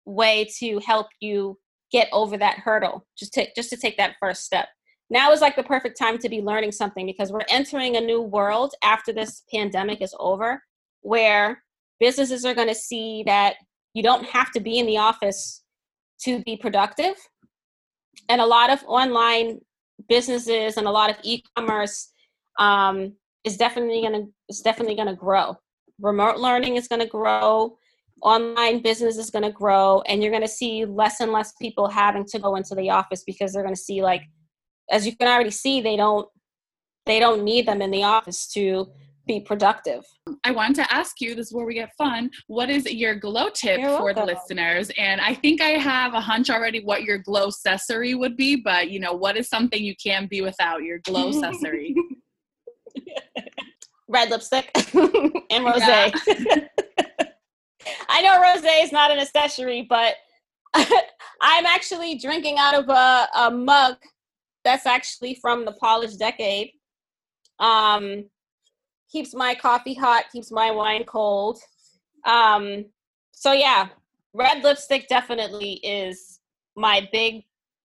way 0.05 0.49
to 0.59 0.79
help 0.81 1.07
you 1.21 1.59
get 1.90 2.09
over 2.12 2.37
that 2.38 2.59
hurdle. 2.59 3.07
Just 3.18 3.33
to 3.35 3.46
just 3.55 3.70
to 3.70 3.76
take 3.76 3.96
that 3.96 4.16
first 4.20 4.44
step. 4.44 4.68
Now 5.11 5.33
is 5.33 5.40
like 5.40 5.57
the 5.57 5.62
perfect 5.62 5.98
time 5.98 6.18
to 6.18 6.29
be 6.29 6.40
learning 6.40 6.72
something 6.72 7.05
because 7.05 7.33
we're 7.33 7.40
entering 7.50 7.96
a 7.96 8.00
new 8.00 8.22
world 8.22 8.72
after 8.85 9.12
this 9.12 9.42
pandemic 9.53 10.00
is 10.00 10.14
over 10.20 10.62
where 11.03 11.62
businesses 11.98 12.44
are 12.44 12.55
going 12.55 12.68
to 12.68 12.74
see 12.74 13.24
that 13.26 13.57
you 13.94 14.03
don't 14.03 14.24
have 14.24 14.53
to 14.53 14.61
be 14.61 14.79
in 14.79 14.87
the 14.87 14.98
office 14.98 15.64
to 16.22 16.40
be 16.44 16.57
productive 16.57 17.14
and 18.29 18.40
a 18.40 18.46
lot 18.46 18.70
of 18.70 18.83
online 18.87 19.61
businesses 20.09 20.76
and 20.76 20.87
a 20.87 20.90
lot 20.90 21.11
of 21.11 21.16
e-commerce 21.22 22.12
um, 22.59 23.12
is 23.44 23.57
definitely 23.57 24.00
going 24.00 24.12
to 24.12 24.26
is 24.48 24.61
definitely 24.61 24.94
going 24.94 25.09
to 25.09 25.14
grow. 25.14 25.57
Remote 26.00 26.38
learning 26.38 26.76
is 26.76 26.88
going 26.88 27.00
to 27.00 27.07
grow. 27.07 27.76
Online 28.23 28.83
business 28.83 29.17
is 29.17 29.31
going 29.31 29.45
to 29.45 29.53
grow, 29.53 30.03
and 30.03 30.23
you're 30.23 30.33
going 30.33 30.43
to 30.43 30.49
see 30.49 30.85
less 30.85 31.21
and 31.21 31.33
less 31.33 31.53
people 31.61 31.89
having 31.89 32.25
to 32.27 32.39
go 32.39 32.57
into 32.57 32.75
the 32.75 32.91
office 32.91 33.23
because 33.25 33.53
they're 33.53 33.63
going 33.63 33.75
to 33.75 33.81
see 33.81 34.03
like, 34.03 34.23
as 34.91 35.07
you 35.07 35.17
can 35.17 35.29
already 35.29 35.51
see, 35.51 35.81
they 35.81 35.97
don't 35.97 36.29
they 37.07 37.19
don't 37.19 37.45
need 37.45 37.67
them 37.67 37.83
in 37.83 37.91
the 37.91 38.05
office 38.05 38.47
to 38.53 38.91
be 39.27 39.41
productive. 39.41 40.03
I 40.45 40.51
wanted 40.51 40.77
to 40.77 40.93
ask 40.93 41.21
you, 41.21 41.35
this 41.35 41.49
is 41.49 41.53
where 41.53 41.65
we 41.65 41.75
get 41.75 41.91
fun. 41.97 42.31
What 42.47 42.69
is 42.69 42.91
your 42.91 43.15
glow 43.15 43.49
tip 43.49 43.81
for 43.81 44.13
the 44.13 44.25
listeners? 44.25 44.91
And 44.99 45.21
I 45.21 45.35
think 45.35 45.61
I 45.61 45.71
have 45.71 46.15
a 46.15 46.21
hunch 46.21 46.51
already 46.51 46.81
what 46.81 47.05
your 47.05 47.19
glow 47.19 47.47
accessory 47.49 48.15
would 48.15 48.37
be, 48.37 48.57
but 48.57 48.91
you 48.91 49.01
know, 49.01 49.13
what 49.13 49.37
is 49.37 49.49
something 49.49 49.83
you 49.83 49.95
can't 50.03 50.29
be 50.29 50.41
without 50.41 50.83
your 50.83 50.99
glow 50.99 51.29
accessory? 51.29 51.95
Red 54.09 54.31
lipstick 54.31 54.71
and 55.51 55.65
rose. 55.65 55.79
Yeah. 55.79 56.11
I 58.09 58.23
know 58.23 58.40
rose 58.40 58.64
is 58.64 58.93
not 58.93 59.11
an 59.11 59.19
accessory, 59.19 59.87
but 59.88 60.14
I'm 60.75 61.66
actually 61.66 62.19
drinking 62.19 62.59
out 62.59 62.75
of 62.75 62.88
a, 62.88 63.29
a 63.37 63.51
mug 63.51 63.97
that's 64.64 64.87
actually 64.87 65.35
from 65.35 65.64
the 65.64 65.73
polished 65.73 66.19
decade. 66.19 66.73
Um, 67.59 68.25
keeps 69.11 69.35
my 69.35 69.55
coffee 69.55 69.95
hot, 69.95 70.25
keeps 70.33 70.51
my 70.51 70.71
wine 70.71 71.05
cold. 71.05 71.59
Um, 72.27 72.87
so 73.33 73.53
yeah, 73.53 73.88
red 74.35 74.62
lipstick 74.62 75.09
definitely 75.09 75.75
is 75.83 76.40
my 76.77 77.09
big 77.12 77.45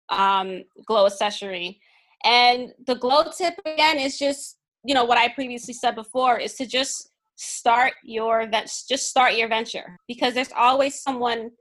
um, 0.10 0.64
glow 0.86 1.06
accessory. 1.06 1.80
And 2.24 2.74
the 2.86 2.96
glow 2.96 3.24
tip 3.36 3.56
again 3.66 3.98
is 3.98 4.18
just, 4.18 4.58
you 4.84 4.94
know, 4.94 5.06
what 5.06 5.18
I 5.18 5.30
previously 5.30 5.74
said 5.74 5.96
before 5.96 6.40
is 6.40 6.56
to 6.56 6.66
just 6.66 7.12
start 7.36 7.94
your 8.04 8.50
just 8.88 9.10
start 9.10 9.36
your 9.36 9.50
venture 9.50 9.98
because 10.08 10.34
there's 10.34 10.54
always 10.56 11.02
someone 11.02 11.52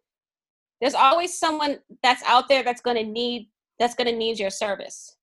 there's 0.81 0.95
always 0.95 1.39
someone 1.39 1.79
that's 2.03 2.23
out 2.25 2.49
there 2.49 2.63
that's 2.63 2.81
going 2.81 2.97
to 2.97 3.05
need 3.05 3.49
that's 3.79 3.95
going 3.95 4.07
to 4.07 4.17
need 4.17 4.39
your 4.39 4.51
service. 4.51 5.17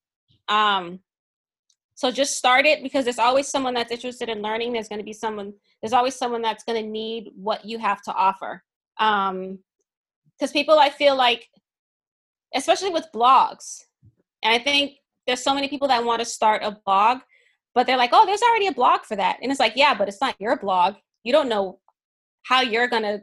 Um, 0.50 1.00
so 1.96 2.12
just 2.12 2.38
start 2.38 2.66
it 2.66 2.84
because 2.84 3.06
there's 3.06 3.20
always 3.20 3.48
someone 3.48 3.74
that's 3.74 3.92
interested 3.92 4.30
in 4.30 4.42
learning. 4.42 4.74
There's 4.74 4.90
going 4.90 5.00
to 5.00 5.06
be 5.06 5.14
someone, 5.14 5.54
there's 5.82 5.94
always 5.94 6.16
someone 6.16 6.42
that's 6.42 6.64
going 6.64 6.84
to 6.84 6.90
need 6.90 7.30
what 7.36 7.64
you 7.64 7.78
have 7.78 8.02
to 8.04 8.14
offer. 8.14 8.64
Um, 9.00 9.60
because 10.38 10.52
people, 10.52 10.80
I 10.80 10.90
feel 10.90 11.16
like, 11.16 11.48
especially 12.56 12.90
with 12.90 13.06
blogs, 13.14 13.84
and 14.44 14.52
I 14.52 14.58
think 14.58 14.94
there's 15.28 15.44
so 15.44 15.54
many 15.54 15.68
people 15.68 15.88
that 15.90 16.04
want 16.04 16.20
to 16.20 16.26
start 16.26 16.64
a 16.64 16.80
blog, 16.84 17.20
but 17.74 17.88
they're 17.88 17.98
like, 17.98 18.12
oh, 18.14 18.26
there's 18.26 18.42
already 18.42 18.68
a 18.68 18.74
blog 18.74 19.02
for 19.04 19.16
that. 19.16 19.38
And 19.42 19.52
it's 19.52 19.60
like, 19.60 19.74
yeah, 19.76 19.94
but 19.94 20.08
it's 20.08 20.22
not 20.22 20.36
your 20.40 20.58
blog. 20.58 20.96
You 21.24 21.32
don't 21.32 21.50
know 21.50 21.80
how 22.44 22.62
you're 22.62 22.88
going 22.88 23.04
to 23.04 23.22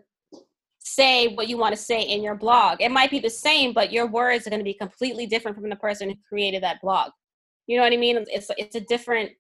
say 0.78 1.28
what 1.34 1.48
you 1.48 1.58
want 1.58 1.74
to 1.74 1.80
say 1.80 2.00
in 2.00 2.22
your 2.22 2.34
blog. 2.34 2.78
It 2.80 2.90
might 2.90 3.10
be 3.10 3.18
the 3.18 3.30
same, 3.30 3.72
but 3.72 3.92
your 3.92 4.06
words 4.06 4.46
are 4.46 4.50
going 4.50 4.60
to 4.60 4.64
be 4.64 4.74
completely 4.74 5.26
different 5.26 5.56
from 5.56 5.68
the 5.68 5.76
person 5.76 6.08
who 6.08 6.16
created 6.28 6.62
that 6.62 6.80
blog. 6.80 7.10
You 7.66 7.76
know 7.76 7.82
what 7.82 7.92
I 7.92 7.98
mean? 7.98 8.24
It's 8.28 8.50
it's 8.56 8.76
a 8.76 8.80
different 8.80 9.30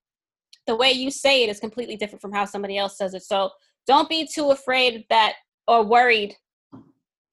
the 0.66 0.76
way 0.76 0.92
you 0.92 1.10
say 1.10 1.44
it 1.44 1.48
is 1.48 1.58
completely 1.58 1.96
different 1.96 2.20
from 2.20 2.32
how 2.32 2.44
somebody 2.44 2.76
else 2.76 2.98
says 2.98 3.14
it. 3.14 3.22
So 3.22 3.50
don't 3.86 4.08
be 4.08 4.28
too 4.32 4.50
afraid 4.50 5.06
that 5.08 5.34
or 5.66 5.82
worried 5.82 6.36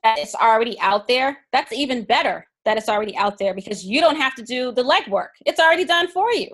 that 0.03 0.19
it's 0.19 0.35
already 0.35 0.79
out 0.79 1.07
there. 1.07 1.39
That's 1.51 1.73
even 1.73 2.05
better 2.05 2.47
that 2.63 2.77
it's 2.77 2.88
already 2.88 3.15
out 3.17 3.38
there 3.38 3.53
because 3.53 3.83
you 3.83 3.99
don't 3.99 4.15
have 4.15 4.35
to 4.35 4.43
do 4.43 4.71
the 4.71 4.83
legwork. 4.83 5.29
It's 5.45 5.59
already 5.59 5.83
done 5.83 6.07
for 6.07 6.31
you. 6.31 6.47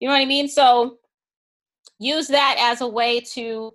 You 0.00 0.08
know 0.08 0.14
what 0.14 0.20
I 0.20 0.26
mean? 0.26 0.48
So 0.48 0.98
use 1.98 2.28
that 2.28 2.56
as 2.58 2.80
a 2.80 2.88
way 2.88 3.20
to 3.34 3.72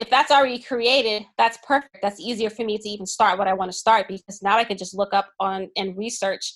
if 0.00 0.10
that's 0.10 0.30
already 0.30 0.58
created, 0.58 1.24
that's 1.38 1.58
perfect. 1.66 1.98
That's 2.02 2.20
easier 2.20 2.50
for 2.50 2.64
me 2.64 2.76
to 2.76 2.88
even 2.88 3.06
start 3.06 3.38
what 3.38 3.48
I 3.48 3.54
want 3.54 3.72
to 3.72 3.76
start 3.76 4.08
because 4.08 4.42
now 4.42 4.58
I 4.58 4.64
can 4.64 4.76
just 4.76 4.94
look 4.94 5.14
up 5.14 5.30
on 5.40 5.70
and 5.76 5.96
research 5.96 6.52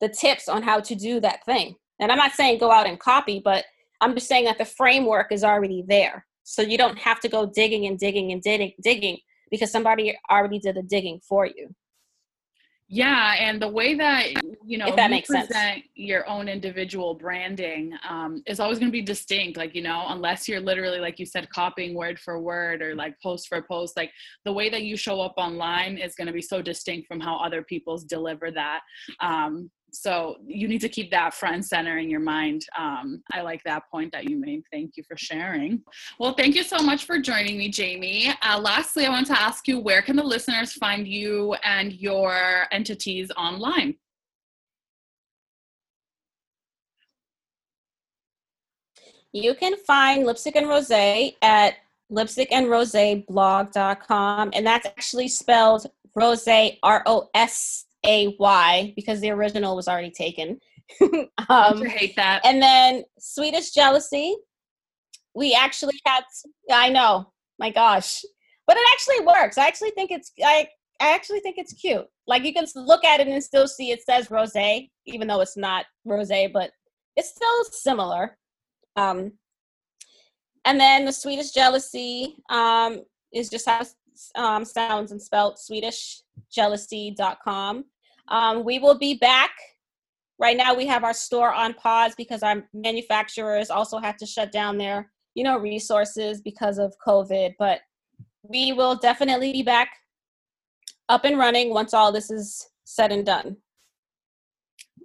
the 0.00 0.08
tips 0.08 0.48
on 0.48 0.62
how 0.62 0.80
to 0.80 0.94
do 0.94 1.20
that 1.20 1.44
thing. 1.44 1.74
And 2.00 2.12
I'm 2.12 2.18
not 2.18 2.32
saying 2.32 2.58
go 2.58 2.70
out 2.70 2.86
and 2.86 2.98
copy, 2.98 3.40
but 3.44 3.64
I'm 4.00 4.14
just 4.14 4.28
saying 4.28 4.44
that 4.44 4.58
the 4.58 4.64
framework 4.64 5.32
is 5.32 5.42
already 5.42 5.84
there. 5.88 6.26
So 6.44 6.62
you 6.62 6.76
don't 6.78 6.98
have 6.98 7.20
to 7.20 7.28
go 7.28 7.46
digging 7.46 7.86
and 7.86 7.98
digging 7.98 8.30
and 8.32 8.42
digging, 8.42 8.72
digging 8.82 9.18
because 9.50 9.72
somebody 9.72 10.16
already 10.30 10.58
did 10.58 10.76
the 10.76 10.82
digging 10.82 11.20
for 11.26 11.46
you. 11.46 11.74
Yeah, 12.88 13.34
and 13.38 13.60
the 13.62 13.68
way 13.68 13.94
that 13.94 14.32
you 14.66 14.76
know 14.76 14.88
if 14.88 14.96
that 14.96 15.04
you 15.04 15.10
makes 15.10 15.28
present 15.28 15.52
sense. 15.52 15.84
your 15.94 16.28
own 16.28 16.48
individual 16.48 17.14
branding 17.14 17.94
um, 18.08 18.42
is 18.46 18.60
always 18.60 18.78
going 18.78 18.90
to 18.90 18.92
be 18.92 19.02
distinct. 19.02 19.56
Like 19.56 19.74
you 19.74 19.82
know, 19.82 20.04
unless 20.08 20.46
you're 20.48 20.60
literally 20.60 21.00
like 21.00 21.18
you 21.18 21.24
said, 21.24 21.48
copying 21.48 21.94
word 21.94 22.18
for 22.18 22.38
word 22.40 22.82
or 22.82 22.94
like 22.94 23.14
post 23.22 23.48
for 23.48 23.62
post. 23.62 23.96
Like 23.96 24.10
the 24.44 24.52
way 24.52 24.68
that 24.68 24.82
you 24.82 24.98
show 24.98 25.20
up 25.22 25.34
online 25.38 25.96
is 25.96 26.14
going 26.14 26.26
to 26.26 26.32
be 26.32 26.42
so 26.42 26.60
distinct 26.60 27.08
from 27.08 27.20
how 27.20 27.36
other 27.38 27.62
people's 27.62 28.04
deliver 28.04 28.50
that. 28.50 28.80
Um, 29.20 29.70
so 29.94 30.36
you 30.46 30.68
need 30.68 30.80
to 30.80 30.88
keep 30.88 31.10
that 31.10 31.34
front 31.34 31.54
and 31.54 31.64
center 31.64 31.98
in 31.98 32.10
your 32.10 32.20
mind. 32.20 32.64
Um, 32.78 33.22
i 33.32 33.40
like 33.40 33.62
that 33.64 33.84
point 33.90 34.12
that 34.12 34.28
you 34.28 34.36
made. 34.36 34.62
Thank 34.72 34.96
you 34.96 35.04
for 35.08 35.16
sharing. 35.16 35.82
Well 36.18 36.34
thank 36.34 36.54
you 36.54 36.62
so 36.62 36.78
much 36.78 37.04
for 37.04 37.18
joining 37.18 37.58
me 37.58 37.72
Jaime. 37.74 38.32
Uh, 38.42 38.58
lastly 38.58 39.06
i 39.06 39.10
want 39.10 39.26
to 39.28 39.40
ask 39.40 39.68
you 39.68 39.78
where 39.78 40.02
can 40.02 40.16
the 40.16 40.22
listeners 40.22 40.72
find 40.72 41.06
you 41.06 41.54
and 41.64 41.92
your 41.92 42.66
entities 42.72 43.30
online? 43.36 43.94
You 49.32 49.54
can 49.54 49.76
find 49.76 50.24
Lipstick 50.24 50.54
and 50.54 50.68
Rose 50.68 50.92
at 50.92 51.74
lipstickandroseblog.com. 52.12 54.50
And 54.54 54.66
that's 54.66 54.86
actually 54.86 55.28
spelled 55.28 55.86
Rose, 56.14 56.46
R 56.82 57.02
O 57.06 57.30
S 57.34 57.86
A 58.04 58.34
Y, 58.38 58.92
because 58.96 59.20
the 59.20 59.30
original 59.30 59.76
was 59.76 59.88
already 59.88 60.10
taken. 60.10 60.60
um, 61.02 61.28
I 61.48 61.88
hate 61.88 62.16
that. 62.16 62.42
And 62.44 62.62
then 62.62 63.04
Swedish 63.18 63.70
Jealousy. 63.70 64.36
We 65.34 65.54
actually 65.54 65.98
had, 66.06 66.22
I 66.70 66.90
know, 66.90 67.32
my 67.58 67.70
gosh. 67.70 68.22
But 68.66 68.76
it 68.76 68.88
actually 68.92 69.26
works. 69.26 69.58
I 69.58 69.66
actually 69.66 69.90
think 69.90 70.12
it's, 70.12 70.30
I, 70.44 70.68
I 71.00 71.12
actually 71.12 71.40
think 71.40 71.58
it's 71.58 71.72
cute. 71.72 72.06
Like 72.26 72.44
you 72.44 72.54
can 72.54 72.66
look 72.76 73.04
at 73.04 73.20
it 73.20 73.26
and 73.26 73.42
still 73.42 73.66
see 73.66 73.90
it 73.90 74.02
says 74.02 74.30
rose, 74.30 74.54
even 75.06 75.26
though 75.26 75.40
it's 75.40 75.56
not 75.56 75.86
rose, 76.04 76.30
but 76.52 76.70
it's 77.16 77.30
still 77.30 77.64
similar. 77.64 78.36
Um, 78.96 79.32
and 80.64 80.80
then 80.80 81.04
the 81.04 81.12
Swedish 81.12 81.50
jealousy 81.50 82.36
um, 82.48 83.02
is 83.32 83.50
just 83.50 83.68
how 83.68 83.82
um, 84.36 84.64
sounds 84.64 85.10
and 85.12 85.20
spelled 85.20 85.56
swedishjealousy.com. 85.56 87.84
Um, 88.28 88.64
we 88.64 88.78
will 88.78 88.98
be 88.98 89.14
back. 89.14 89.50
Right 90.38 90.56
now, 90.56 90.74
we 90.74 90.86
have 90.86 91.04
our 91.04 91.14
store 91.14 91.52
on 91.52 91.74
pause 91.74 92.14
because 92.16 92.42
our 92.42 92.64
manufacturers 92.72 93.70
also 93.70 93.98
had 93.98 94.18
to 94.18 94.26
shut 94.26 94.50
down 94.50 94.78
their, 94.78 95.10
you 95.34 95.44
know, 95.44 95.58
resources 95.58 96.40
because 96.40 96.78
of 96.78 96.94
COVID. 97.06 97.54
But 97.58 97.80
we 98.42 98.72
will 98.72 98.96
definitely 98.96 99.52
be 99.52 99.62
back 99.62 99.90
up 101.08 101.24
and 101.24 101.38
running 101.38 101.70
once 101.70 101.94
all 101.94 102.10
this 102.10 102.30
is 102.30 102.68
said 102.84 103.12
and 103.12 103.24
done. 103.24 103.56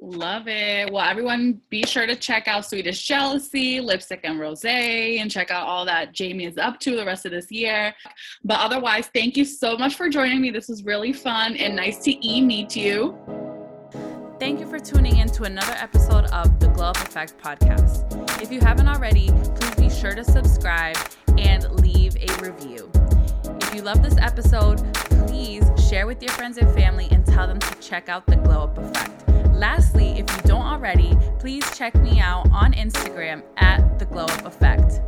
Love 0.01 0.47
it. 0.47 0.91
Well, 0.91 1.03
everyone, 1.03 1.59
be 1.69 1.83
sure 1.83 2.07
to 2.07 2.15
check 2.15 2.47
out 2.47 2.65
Swedish 2.65 3.05
Jealousy, 3.05 3.81
Lipstick 3.81 4.21
and 4.23 4.39
Rose, 4.39 4.63
and 4.63 5.29
check 5.29 5.51
out 5.51 5.67
all 5.67 5.83
that 5.85 6.15
Jaime 6.17 6.45
is 6.45 6.57
up 6.57 6.79
to 6.81 6.95
the 6.95 7.05
rest 7.05 7.25
of 7.25 7.31
this 7.31 7.51
year. 7.51 7.93
But 8.45 8.59
otherwise, 8.59 9.09
thank 9.13 9.35
you 9.35 9.43
so 9.43 9.77
much 9.77 9.95
for 9.95 10.07
joining 10.07 10.39
me. 10.39 10.51
This 10.51 10.69
was 10.69 10.85
really 10.85 11.11
fun 11.11 11.57
and 11.57 11.75
nice 11.75 11.97
to 12.03 12.27
e 12.27 12.41
meet 12.41 12.77
you. 12.77 13.17
Thank 14.39 14.61
you 14.61 14.67
for 14.67 14.79
tuning 14.79 15.17
in 15.17 15.27
to 15.31 15.43
another 15.43 15.73
episode 15.73 16.25
of 16.27 16.59
the 16.61 16.69
Glow 16.69 16.85
Up 16.85 16.97
Effect 16.97 17.37
podcast. 17.37 18.41
If 18.41 18.53
you 18.53 18.61
haven't 18.61 18.87
already, 18.87 19.27
please 19.55 19.75
be 19.75 19.89
sure 19.89 20.15
to 20.15 20.23
subscribe 20.23 20.95
and 21.37 21.69
leave 21.81 22.15
a 22.15 22.41
review. 22.41 22.89
If 23.61 23.75
you 23.75 23.81
love 23.81 24.01
this 24.01 24.17
episode, 24.17 24.77
please 25.27 25.65
share 25.89 26.07
with 26.07 26.23
your 26.23 26.31
friends 26.31 26.57
and 26.57 26.73
family 26.73 27.09
and 27.11 27.25
tell 27.25 27.47
them 27.47 27.59
to 27.59 27.75
check 27.81 28.07
out 28.07 28.25
the 28.27 28.37
Glow 28.37 28.63
Up 28.63 28.77
Effect. 28.77 29.28
Lastly, 29.59 30.11
if 30.11 30.19
you 30.19 30.41
don't 30.43 30.65
already, 30.65 31.17
please 31.37 31.69
check 31.77 31.93
me 31.95 32.21
out 32.21 32.49
on 32.53 32.71
Instagram 32.71 33.43
at 33.57 33.99
The 33.99 34.05
Glow 34.05 34.23
Up 34.23 34.45
Effect. 34.45 35.01